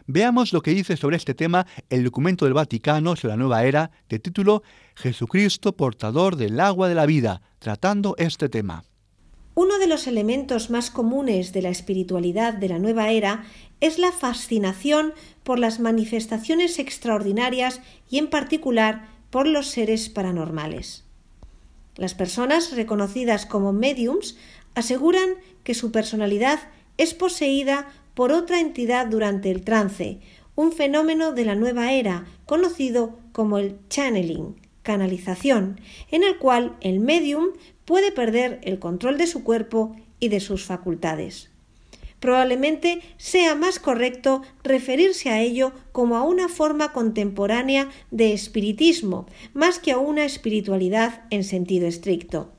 [0.07, 3.91] Veamos lo que dice sobre este tema el documento del Vaticano sobre la nueva era,
[4.09, 4.63] de título
[4.95, 8.83] Jesucristo portador del agua de la vida, tratando este tema.
[9.53, 13.43] Uno de los elementos más comunes de la espiritualidad de la nueva era
[13.81, 15.13] es la fascinación
[15.43, 21.03] por las manifestaciones extraordinarias y en particular por los seres paranormales.
[21.97, 24.37] Las personas reconocidas como mediums
[24.75, 25.31] aseguran
[25.63, 26.59] que su personalidad
[26.97, 30.19] es poseída por otra entidad durante el trance,
[30.55, 35.79] un fenómeno de la nueva era conocido como el channeling, canalización,
[36.11, 37.47] en el cual el medium
[37.85, 41.50] puede perder el control de su cuerpo y de sus facultades.
[42.21, 49.79] Probablemente sea más correcto referirse a ello como a una forma contemporánea de espiritismo, más
[49.79, 52.51] que a una espiritualidad en sentido estricto.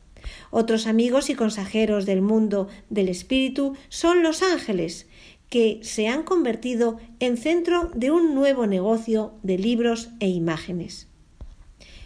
[0.51, 5.07] Otros amigos y consejeros del mundo del espíritu son los ángeles,
[5.49, 11.07] que se han convertido en centro de un nuevo negocio de libros e imágenes.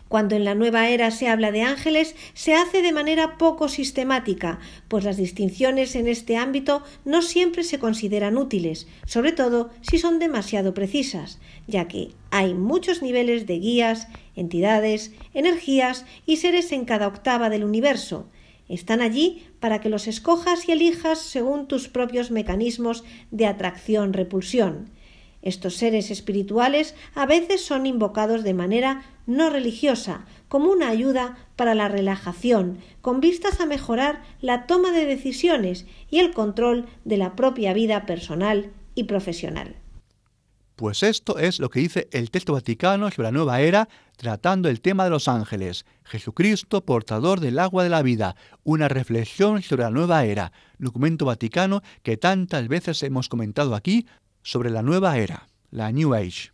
[0.08, 4.60] Cuando en la nueva era se habla de ángeles, se hace de manera poco sistemática,
[4.86, 10.20] pues las distinciones en este ámbito no siempre se consideran útiles, sobre todo si son
[10.20, 17.08] demasiado precisas, ya que hay muchos niveles de guías, entidades, energías y seres en cada
[17.08, 18.28] octava del universo.
[18.68, 24.90] Están allí para que los escojas y elijas según tus propios mecanismos de atracción-repulsión.
[25.46, 31.76] Estos seres espirituales a veces son invocados de manera no religiosa, como una ayuda para
[31.76, 37.36] la relajación, con vistas a mejorar la toma de decisiones y el control de la
[37.36, 39.76] propia vida personal y profesional.
[40.74, 44.80] Pues esto es lo que dice el texto vaticano sobre la nueva era, tratando el
[44.80, 45.86] tema de los ángeles.
[46.02, 48.34] Jesucristo, portador del agua de la vida.
[48.64, 50.50] Una reflexión sobre la nueva era.
[50.78, 54.06] Documento vaticano que tantas veces hemos comentado aquí
[54.46, 56.52] sobre la nueva era, la New Age.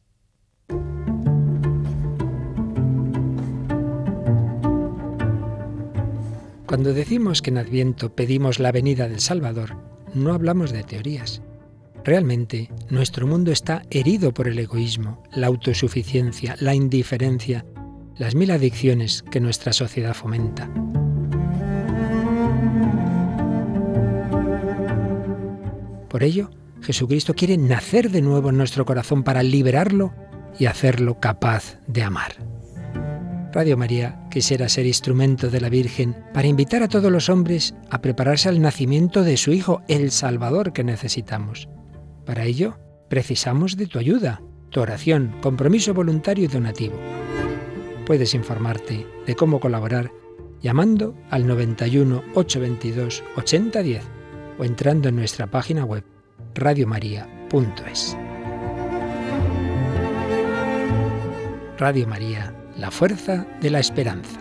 [6.64, 9.76] Cuando decimos que en Adviento pedimos la venida del Salvador,
[10.14, 11.42] no hablamos de teorías.
[12.02, 17.66] Realmente, nuestro mundo está herido por el egoísmo, la autosuficiencia, la indiferencia,
[18.16, 20.70] las mil adicciones que nuestra sociedad fomenta.
[26.08, 26.48] Por ello,
[26.82, 30.12] Jesucristo quiere nacer de nuevo en nuestro corazón para liberarlo
[30.58, 32.34] y hacerlo capaz de amar.
[33.52, 38.00] Radio María quisiera ser instrumento de la Virgen para invitar a todos los hombres a
[38.00, 41.68] prepararse al nacimiento de su Hijo, el Salvador que necesitamos.
[42.24, 42.78] Para ello,
[43.08, 46.94] precisamos de tu ayuda, tu oración, compromiso voluntario y donativo.
[48.06, 50.10] Puedes informarte de cómo colaborar
[50.62, 54.02] llamando al 91 822 8010
[54.58, 56.04] o entrando en nuestra página web
[56.54, 58.16] radiomaria.es.
[61.78, 64.38] Radio María, la fuerza de la esperanza.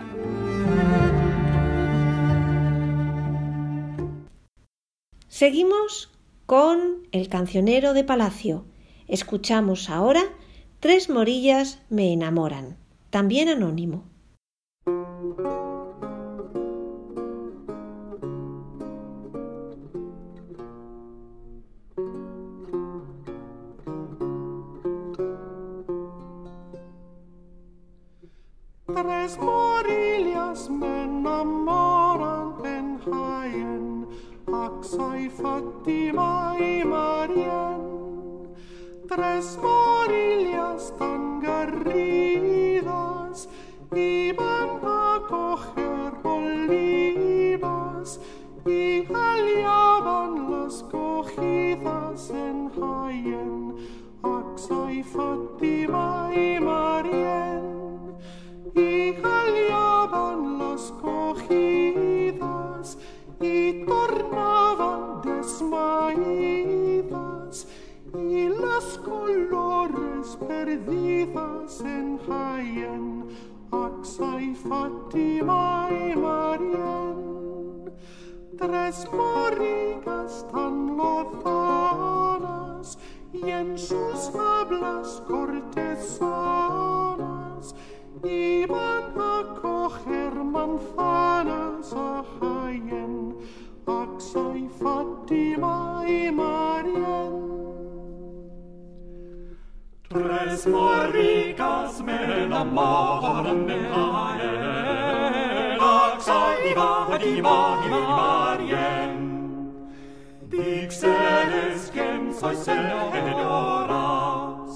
[5.28, 6.10] Seguimos
[6.46, 8.64] con El cancionero de Palacio.
[9.08, 10.22] Escuchamos ahora
[10.82, 12.76] Tres morillas me enamoran,
[13.10, 14.02] también anónimo.
[29.32, 34.06] Tres morillas me enamoran en Jaén,
[34.46, 37.80] Axa Fátima y Marién.
[39.08, 40.41] Tres morillas
[70.72, 73.24] perdidas en Jaén,
[73.70, 77.92] Axa y Fátima y Marién.
[78.56, 82.98] Tres morigas tan lozanas
[83.32, 87.74] y en sus hablas cortesanas
[88.24, 93.36] iban a coger manzanas a Jaén,
[93.86, 97.61] Axa y Fátima y Marién.
[100.12, 109.14] Presmoricas me la morne hae, Laxa diva diva diva mariem.
[110.50, 114.70] Dixeles cem sois edoras,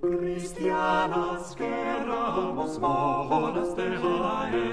[0.00, 4.66] Christianas ceramos monas te hae,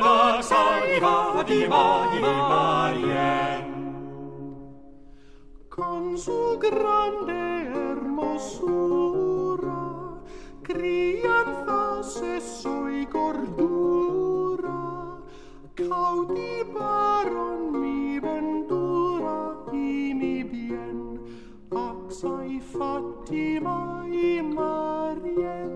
[0.00, 3.37] Laxa diva diva diva mariem.
[6.18, 9.70] Su grande hermosura,
[10.64, 15.20] crianza, seso y gordura,
[15.76, 21.20] cautivaron mi ventura y mi bien,
[21.70, 25.70] Axa y Fátima y Marién.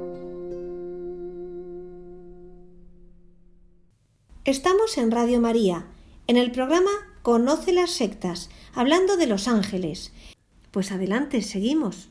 [4.45, 5.87] Estamos en Radio María,
[6.27, 6.91] en el programa
[7.23, 10.13] Conoce las sectas, hablando de los ángeles.
[10.73, 12.09] Pues adelante, seguimos.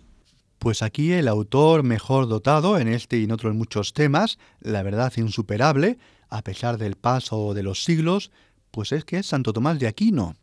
[0.59, 5.11] Pues aquí el autor mejor dotado en este y en otros muchos temas, la verdad
[5.17, 5.97] insuperable,
[6.29, 8.29] a pesar del paso de los siglos,
[8.69, 10.35] pues es que es Santo Tomás de Aquino.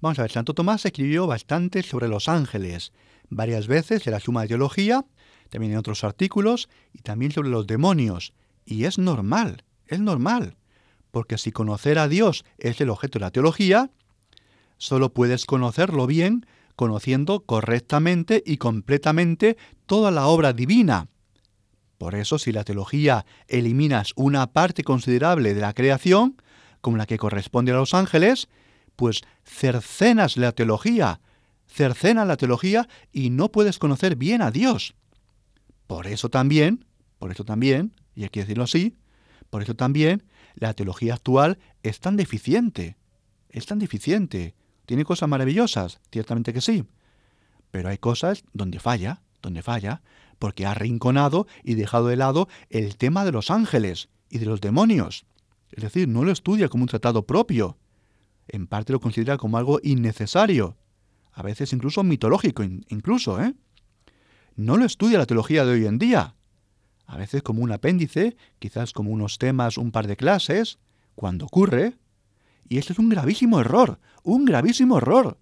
[0.00, 2.92] Vamos a ver, Santo Tomás escribió bastante sobre los ángeles,
[3.28, 5.04] varias veces en la Suma de Teología,
[5.50, 8.32] también en otros artículos, y también sobre los demonios.
[8.64, 10.56] Y es normal, es normal,
[11.10, 13.90] porque si conocer a Dios es el objeto de la teología,
[14.78, 16.46] solo puedes conocerlo bien
[16.76, 19.56] conociendo correctamente y completamente
[19.86, 21.08] toda la obra divina.
[21.98, 26.36] Por eso, si la teología eliminas una parte considerable de la creación,
[26.80, 28.48] como la que corresponde a los ángeles,
[28.96, 31.20] pues cercenas la teología,
[31.66, 34.94] cercenas la teología y no puedes conocer bien a Dios.
[35.86, 36.84] Por eso también,
[37.18, 38.96] por eso también, y hay que decirlo así,
[39.50, 42.96] por eso también la teología actual es tan deficiente,
[43.48, 44.54] es tan deficiente.
[44.86, 46.84] Tiene cosas maravillosas, ciertamente que sí,
[47.70, 50.02] pero hay cosas donde falla, donde falla,
[50.38, 54.60] porque ha arrinconado y dejado de lado el tema de los ángeles y de los
[54.60, 55.24] demonios.
[55.70, 57.78] Es decir, no lo estudia como un tratado propio.
[58.48, 60.76] En parte lo considera como algo innecesario,
[61.32, 63.54] a veces incluso mitológico, incluso, ¿eh?
[64.54, 66.34] No lo estudia la teología de hoy en día.
[67.06, 70.78] A veces como un apéndice, quizás como unos temas, un par de clases,
[71.14, 71.96] cuando ocurre.
[72.72, 75.36] Y este es un gravísimo error, un gravísimo error.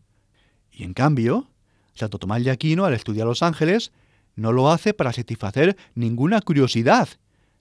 [0.73, 1.49] Y en cambio,
[1.95, 3.93] Santo Tomás de Aquino, al estudiar los ángeles,
[4.35, 7.09] no lo hace para satisfacer ninguna curiosidad,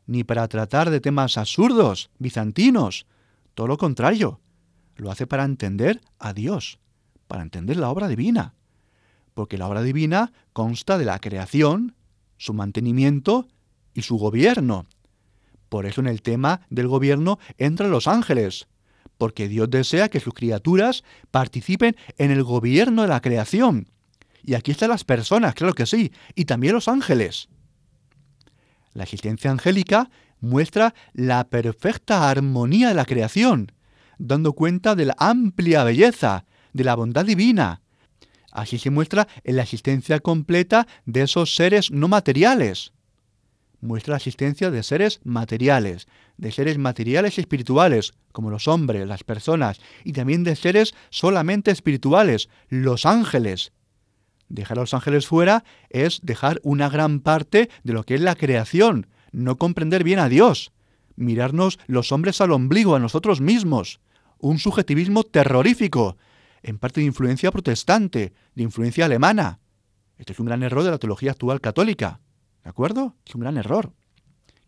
[0.08, 3.06] ni para tratar de temas absurdos, bizantinos.
[3.54, 4.40] Todo lo contrario,
[4.96, 6.80] lo hace para entender a Dios,
[7.28, 8.56] para entender la obra divina.
[9.36, 11.94] Porque la obra divina consta de la creación,
[12.38, 13.48] su mantenimiento
[13.94, 14.88] y su gobierno.
[15.70, 18.68] Por eso en el tema del gobierno entran los ángeles,
[19.20, 23.90] porque Dios desea que sus criaturas participen en el gobierno de la creación.
[24.44, 27.50] Y aquí están las personas, claro que sí, y también los ángeles.
[28.94, 30.10] La existencia angélica
[30.40, 33.74] muestra la perfecta armonía de la creación,
[34.18, 37.82] dando cuenta de la amplia belleza, de la bondad divina.
[38.54, 42.94] Así se muestra en la existencia completa de esos seres no materiales
[43.82, 46.08] muestra la existencia de seres materiales,
[46.40, 51.70] de seres materiales y espirituales, como los hombres, las personas, y también de seres solamente
[51.70, 53.74] espirituales, los ángeles.
[54.48, 58.36] Dejar a los ángeles fuera es dejar una gran parte de lo que es la
[58.36, 60.72] creación, no comprender bien a Dios,
[61.18, 64.00] mirarnos los hombres al ombligo, a nosotros mismos,
[64.40, 66.16] un subjetivismo terrorífico,
[66.64, 69.60] en parte de influencia protestante, de influencia alemana.
[70.18, 72.22] Este es un gran error de la teología actual católica.
[72.64, 73.16] ¿De acuerdo?
[73.26, 73.94] Es un gran error,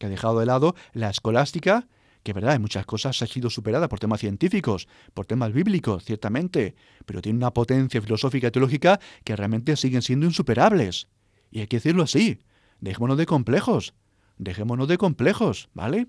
[0.02, 1.88] que ha dejado de lado la escolástica,
[2.24, 6.74] que verdad, en muchas cosas ha sido superada por temas científicos, por temas bíblicos, ciertamente,
[7.06, 11.08] pero tiene una potencia filosófica y teológica que realmente siguen siendo insuperables.
[11.52, 12.40] Y hay que decirlo así,
[12.80, 13.94] dejémonos de complejos,
[14.40, 16.08] dejémonos de complejos, ¿vale?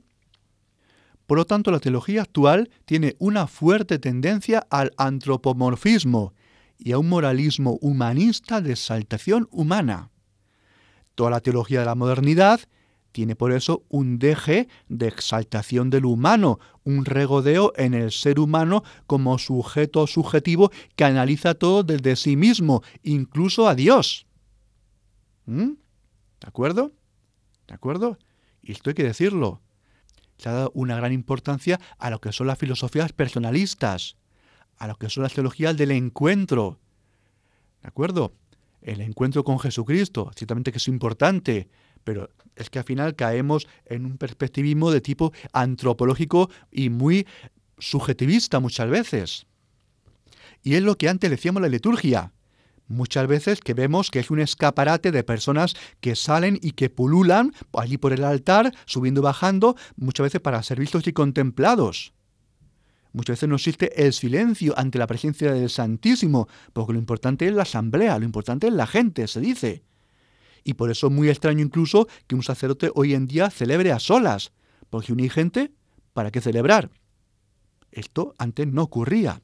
[1.26, 6.32] Por lo tanto, la teología actual tiene una fuerte tendencia al antropomorfismo
[6.78, 10.10] y a un moralismo humanista de exaltación humana.
[11.14, 12.60] Toda la teología de la modernidad
[13.12, 18.82] tiene por eso un deje de exaltación del humano, un regodeo en el ser humano
[19.06, 24.26] como sujeto subjetivo que analiza todo desde sí mismo, incluso a Dios.
[25.46, 25.72] ¿Mm?
[26.40, 26.92] ¿De acuerdo?
[27.68, 28.18] ¿De acuerdo?
[28.62, 29.60] Y esto hay que decirlo.
[30.38, 34.16] Se ha dado una gran importancia a lo que son las filosofías personalistas,
[34.78, 36.80] a lo que son las teologías del encuentro.
[37.82, 38.32] ¿De acuerdo?
[38.82, 41.68] el encuentro con Jesucristo, ciertamente que es importante,
[42.04, 47.26] pero es que al final caemos en un perspectivismo de tipo antropológico y muy
[47.78, 49.46] subjetivista muchas veces.
[50.62, 52.32] Y es lo que antes decíamos la liturgia.
[52.88, 57.54] Muchas veces que vemos que es un escaparate de personas que salen y que pululan
[57.72, 62.12] allí por el altar, subiendo y bajando, muchas veces para ser vistos y contemplados.
[63.12, 67.54] Muchas veces no existe el silencio ante la presencia del Santísimo, porque lo importante es
[67.54, 69.82] la asamblea, lo importante es la gente, se dice.
[70.64, 73.98] Y por eso es muy extraño incluso que un sacerdote hoy en día celebre a
[73.98, 74.52] solas,
[74.90, 75.72] porque unir gente,
[76.12, 76.90] ¿para qué celebrar?
[77.90, 79.42] Esto antes no ocurría.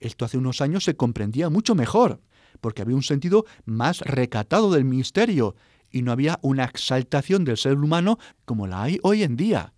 [0.00, 2.20] Esto hace unos años se comprendía mucho mejor,
[2.60, 5.56] porque había un sentido más recatado del misterio
[5.90, 9.72] y no había una exaltación del ser humano como la hay hoy en día.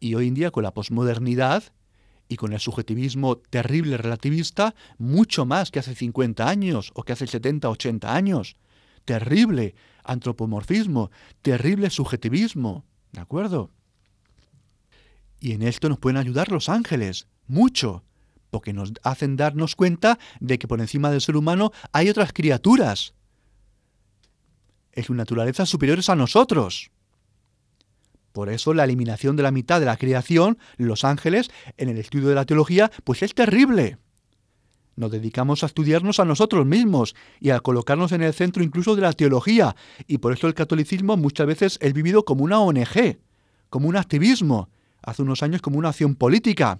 [0.00, 1.64] Y hoy en día con la posmodernidad
[2.28, 7.26] y con el subjetivismo terrible relativista mucho más que hace 50 años o que hace
[7.26, 8.56] 70, 80 años.
[9.04, 11.10] Terrible antropomorfismo,
[11.42, 13.70] terrible subjetivismo, ¿de acuerdo?
[15.40, 18.04] Y en esto nos pueden ayudar los ángeles, mucho,
[18.50, 23.14] porque nos hacen darnos cuenta de que por encima del ser humano hay otras criaturas.
[24.92, 26.92] En su naturaleza superiores a nosotros.
[28.32, 32.28] Por eso la eliminación de la mitad de la creación, los ángeles, en el estudio
[32.28, 33.98] de la teología, pues es terrible.
[34.96, 39.02] Nos dedicamos a estudiarnos a nosotros mismos y a colocarnos en el centro incluso de
[39.02, 39.74] la teología.
[40.06, 43.18] Y por eso el catolicismo muchas veces es vivido como una ONG,
[43.70, 44.68] como un activismo,
[45.02, 46.78] hace unos años como una acción política.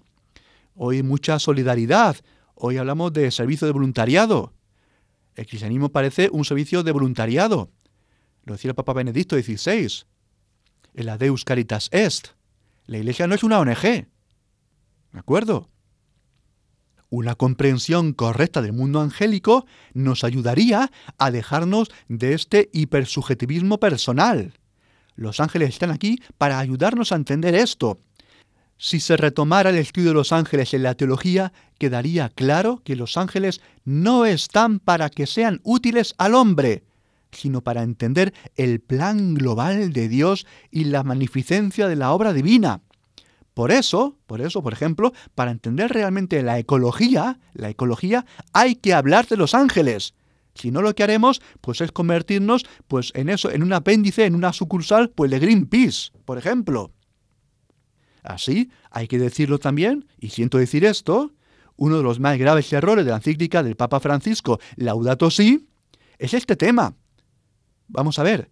[0.77, 2.17] Hoy mucha solidaridad,
[2.55, 4.53] hoy hablamos de servicio de voluntariado.
[5.35, 7.71] El cristianismo parece un servicio de voluntariado.
[8.45, 10.05] Lo decía el Papa Benedicto XVI
[10.95, 12.29] el Deus Caritas Est.
[12.87, 13.83] La Iglesia no es una ONG.
[13.83, 14.09] ¿De
[15.19, 15.69] acuerdo?
[17.17, 24.55] Una comprensión correcta del mundo angélico nos ayudaría a dejarnos de este hipersubjetivismo personal.
[25.15, 28.01] Los ángeles están aquí para ayudarnos a entender esto.
[28.79, 33.17] Si se retomara el estudio de los ángeles en la teología, quedaría claro que los
[33.17, 36.83] ángeles no están para que sean útiles al hombre,
[37.31, 42.81] sino para entender el plan global de Dios y la magnificencia de la obra divina.
[43.55, 48.93] Por eso, por eso, por ejemplo, para entender realmente la ecología, la ecología, hay que
[48.93, 50.15] hablar de los ángeles.
[50.55, 54.35] Si no lo que haremos, pues es convertirnos pues en eso, en un apéndice, en
[54.35, 56.93] una sucursal, pues de Greenpeace, por ejemplo.
[58.25, 61.33] Así, hay que decirlo también, y siento decir esto,
[61.77, 65.69] uno de los más graves errores de la encíclica del Papa Francisco, Laudato Si,
[66.19, 66.95] es este tema.
[67.89, 68.51] Vamos a ver,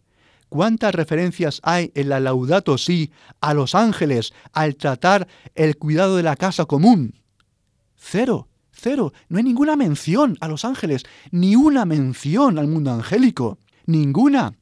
[0.53, 6.23] ¿cuántas referencias hay en la Laudato Si a los ángeles al tratar el cuidado de
[6.23, 7.15] la casa común?
[7.97, 9.15] Cero, cero.
[9.31, 14.53] No hay ninguna mención a los ángeles, ni una mención al mundo angélico, ninguna.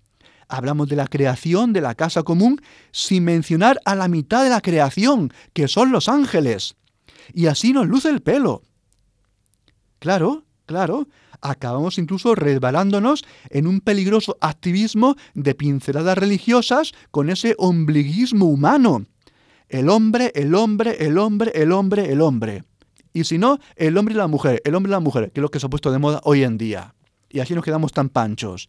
[0.46, 2.62] Hablamos de la creación de la casa común
[2.92, 6.76] sin mencionar a la mitad de la creación, que son los ángeles.
[7.34, 8.62] Y así nos luce el pelo.
[9.98, 11.08] Claro, claro,
[11.40, 19.06] acabamos incluso resbalándonos en un peligroso activismo de pinceladas religiosas con ese ombliguismo humano.
[19.68, 22.64] El hombre, el hombre, el hombre, el hombre, el hombre.
[23.12, 25.42] Y si no, el hombre y la mujer, el hombre y la mujer, que es
[25.42, 26.94] lo que se ha puesto de moda hoy en día.
[27.28, 28.68] Y así nos quedamos tan panchos.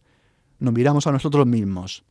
[0.58, 2.04] Nos miramos a nosotros mismos.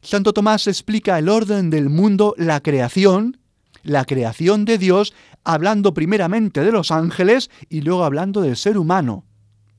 [0.00, 3.38] Santo Tomás explica el orden del mundo, la creación,
[3.82, 5.14] la creación de Dios,
[5.44, 9.24] hablando primeramente de los ángeles y luego hablando del ser humano.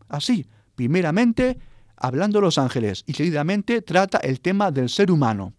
[0.10, 0.46] Así,
[0.76, 1.58] primeramente
[1.96, 5.54] hablando los ángeles y seguidamente trata el tema del ser humano.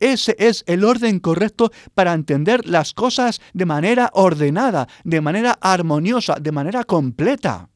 [0.00, 6.36] Ese es el orden correcto para entender las cosas de manera ordenada, de manera armoniosa,
[6.40, 7.68] de manera completa.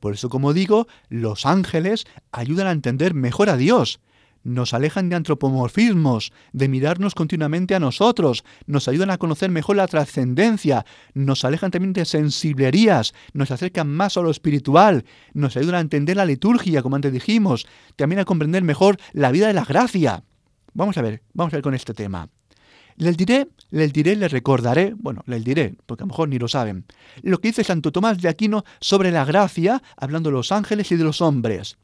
[0.00, 4.00] Por eso, como digo, los ángeles ayudan a entender mejor a Dios,
[4.44, 9.88] nos alejan de antropomorfismos, de mirarnos continuamente a nosotros, nos ayudan a conocer mejor la
[9.88, 10.84] trascendencia,
[11.14, 16.16] nos alejan también de sensiblerías, nos acercan más a lo espiritual, nos ayudan a entender
[16.16, 17.66] la liturgia, como antes dijimos,
[17.96, 20.22] también a comprender mejor la vida de la gracia.
[20.74, 22.28] Vamos a ver, vamos a ver con este tema.
[22.96, 26.46] Les diré, les diré, les recordaré, bueno, les diré, porque a lo mejor ni lo
[26.46, 26.84] saben,
[27.22, 30.96] lo que dice Santo Tomás de Aquino sobre la gracia, hablando de los ángeles y
[30.96, 31.76] de los hombres,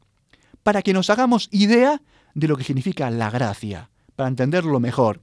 [0.63, 2.01] para que nos hagamos idea
[2.33, 5.21] de lo que significa la gracia, para entenderlo mejor.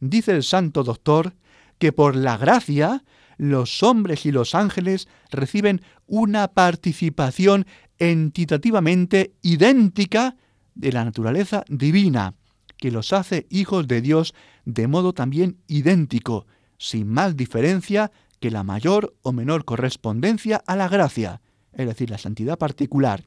[0.00, 1.34] Dice el santo doctor
[1.78, 3.04] que por la gracia
[3.36, 7.66] los hombres y los ángeles reciben una participación
[7.98, 10.36] entitativamente idéntica
[10.74, 12.34] de la naturaleza divina,
[12.76, 16.46] que los hace hijos de Dios de modo también idéntico,
[16.78, 21.40] sin más diferencia que la mayor o menor correspondencia a la gracia,
[21.72, 23.24] es decir, la santidad particular.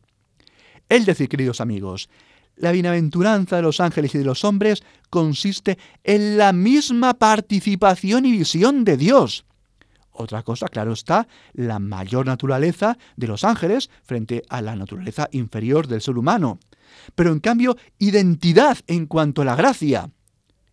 [0.87, 2.09] Es decir, queridos amigos,
[2.55, 8.31] la bienaventuranza de los ángeles y de los hombres consiste en la misma participación y
[8.31, 9.45] visión de Dios.
[10.11, 15.87] Otra cosa, claro está, la mayor naturaleza de los ángeles frente a la naturaleza inferior
[15.87, 16.59] del ser humano.
[17.15, 20.09] Pero en cambio, identidad en cuanto a la gracia.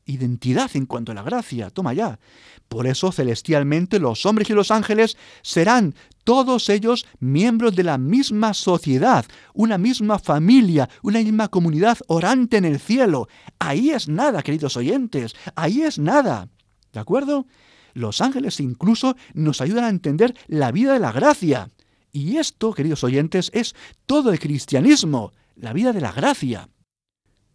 [0.09, 2.19] Identidad en cuanto a la gracia, toma ya.
[2.67, 5.95] Por eso celestialmente los hombres y los ángeles serán
[6.25, 12.65] todos ellos miembros de la misma sociedad, una misma familia, una misma comunidad orante en
[12.65, 13.29] el cielo.
[13.59, 16.49] Ahí es nada, queridos oyentes, ahí es nada.
[16.95, 17.47] ¿De acuerdo?
[17.93, 21.69] Los ángeles incluso nos ayudan a entender la vida de la gracia.
[22.13, 23.75] Y esto, queridos oyentes, es
[24.07, 26.71] todo el cristianismo, la vida de la gracia.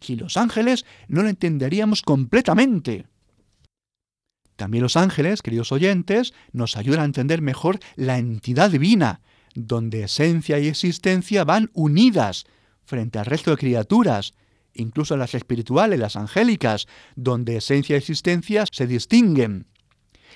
[0.04, 3.06] Si los ángeles no lo entenderíamos completamente.
[4.56, 9.22] También los ángeles, queridos oyentes, nos ayudan a entender mejor la entidad divina,
[9.54, 12.44] donde esencia y existencia van unidas
[12.84, 14.34] frente al resto de criaturas,
[14.74, 16.86] incluso las espirituales, las angélicas,
[17.16, 19.68] donde esencia y existencia se distinguen.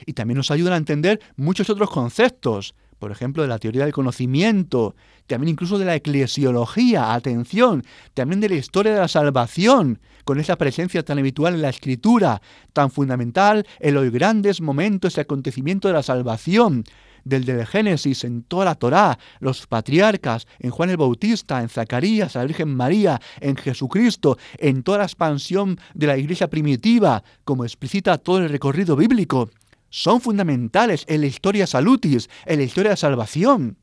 [0.06, 3.92] Y también nos ayudan a entender muchos otros conceptos, por ejemplo, de la teoría del
[3.92, 4.94] conocimiento,
[5.26, 7.84] también incluso de la eclesiología, atención,
[8.14, 12.42] también de la historia de la salvación, con esa presencia tan habitual en la escritura,
[12.72, 16.84] tan fundamental en los grandes momentos y acontecimientos de la salvación,
[17.24, 22.34] del del Génesis, en toda la Torá, los patriarcas, en Juan el Bautista, en Zacarías,
[22.34, 28.18] la Virgen María, en Jesucristo, en toda la expansión de la iglesia primitiva, como explicita
[28.18, 29.50] todo el recorrido bíblico
[29.90, 33.78] son fundamentales en la historia salutis, en la historia de salvación.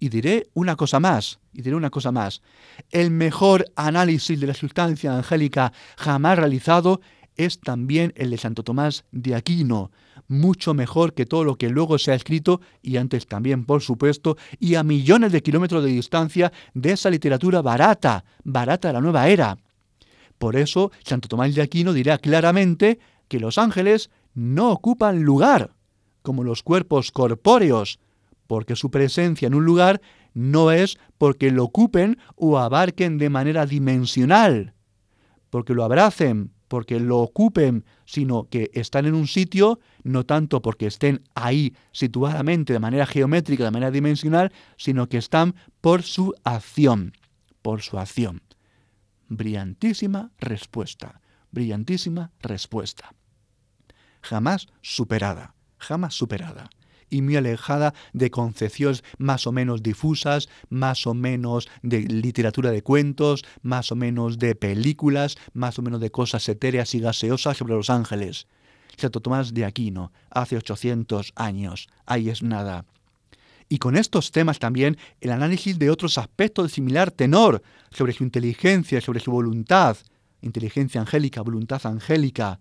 [0.00, 2.40] Y diré una cosa más, y diré una cosa más.
[2.90, 7.00] El mejor análisis de la sustancia angélica jamás realizado
[7.36, 9.90] es también el de Santo Tomás de Aquino,
[10.26, 14.36] mucho mejor que todo lo que luego se ha escrito, y antes también, por supuesto,
[14.58, 19.28] y a millones de kilómetros de distancia de esa literatura barata, barata de la nueva
[19.28, 19.56] era.
[20.36, 22.98] Por eso, Santo Tomás de Aquino dirá claramente
[23.28, 25.74] que los ángeles no ocupan lugar,
[26.22, 27.98] como los cuerpos corpóreos,
[28.46, 30.00] porque su presencia en un lugar
[30.32, 34.74] no es porque lo ocupen o abarquen de manera dimensional,
[35.50, 40.86] porque lo abracen, porque lo ocupen, sino que están en un sitio, no tanto porque
[40.86, 47.12] estén ahí situadamente de manera geométrica, de manera dimensional, sino que están por su acción,
[47.60, 48.42] por su acción.
[49.28, 51.20] Brillantísima respuesta,
[51.50, 53.12] brillantísima respuesta
[54.22, 56.70] jamás superada, jamás superada.
[57.10, 62.82] y muy alejada de concepciones más o menos difusas, más o menos de literatura de
[62.82, 67.72] cuentos, más o menos de películas, más o menos de cosas etéreas y gaseosas sobre
[67.74, 68.46] los ángeles.
[68.98, 71.88] Santo Tomás de Aquino, hace 800 años.
[72.04, 72.84] Ahí es nada.
[73.68, 78.24] Y con estos temas también el análisis de otros aspectos de similar tenor, sobre su
[78.24, 79.96] inteligencia, sobre su voluntad,
[80.40, 82.60] inteligencia angélica, voluntad angélica.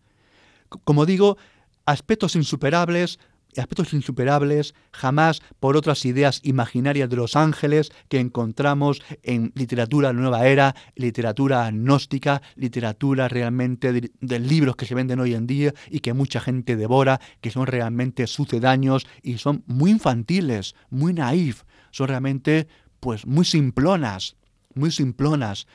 [0.69, 1.37] Como digo,
[1.85, 3.19] aspectos insuperables,
[3.59, 10.47] aspectos insuperables jamás por otras ideas imaginarias de los ángeles que encontramos en literatura nueva
[10.47, 16.13] era, literatura gnóstica, literatura realmente de, libros que se venden hoy en día y que
[16.13, 22.67] mucha gente devora, que son realmente sucedáneos y son muy infantiles, muy naif, son realmente
[22.99, 24.35] pues muy simplonas,
[24.73, 25.67] muy simplonas.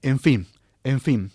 [0.00, 0.46] En fin,
[0.82, 1.30] en fin,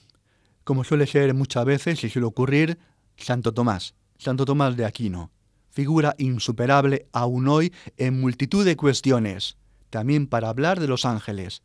[0.68, 2.78] como suele ser muchas veces y suele ocurrir,
[3.16, 5.32] Santo Tomás, Santo Tomás de Aquino,
[5.70, 9.56] figura insuperable aún hoy en multitud de cuestiones,
[9.90, 11.62] también para hablar de los ángeles,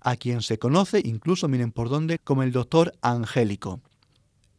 [0.00, 3.82] a quien se conoce incluso, miren por dónde, como el doctor angélico.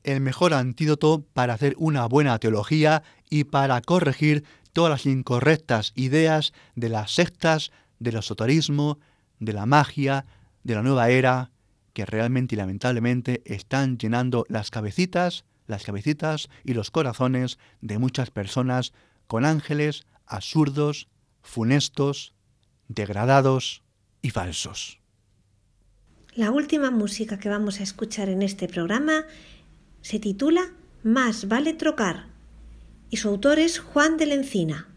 [0.04, 4.44] El mejor antídoto para hacer una buena teología y para corregir
[4.74, 9.00] todas las incorrectas ideas de las sectas, del esoterismo,
[9.40, 10.28] de la magia,
[10.64, 11.50] de la nueva era,
[11.98, 18.30] que realmente y lamentablemente están llenando las cabecitas, las cabecitas y los corazones de muchas
[18.30, 18.94] personas
[19.26, 21.08] con ángeles absurdos,
[21.42, 22.36] funestos,
[22.88, 23.82] degradados
[24.22, 25.00] y falsos.
[26.36, 29.26] La última música que vamos a escuchar en este programa
[30.02, 32.28] se titula Más vale trocar
[33.10, 34.88] y su autor es Juan de la Encina.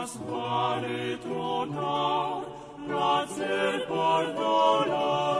[0.00, 2.42] nas vale tronar,
[2.88, 5.39] racer por dolar.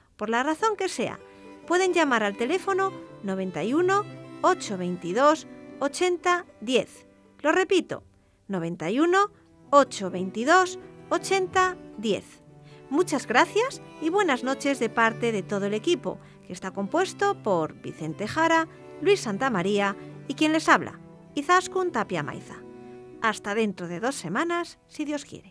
[0.21, 1.19] por la razón que sea,
[1.65, 2.91] pueden llamar al teléfono
[3.23, 4.05] 91
[4.43, 5.47] 822
[5.79, 7.07] 80 10.
[7.39, 8.03] Lo repito,
[8.47, 9.31] 91
[9.71, 10.77] 822
[11.09, 12.23] 80 10.
[12.91, 17.73] Muchas gracias y buenas noches de parte de todo el equipo, que está compuesto por
[17.81, 18.67] Vicente Jara,
[19.01, 19.95] Luis Santamaría
[20.27, 20.99] y quien les habla,
[21.33, 22.61] Izaskun Tapia Maiza.
[23.23, 25.50] Hasta dentro de dos semanas, si Dios quiere.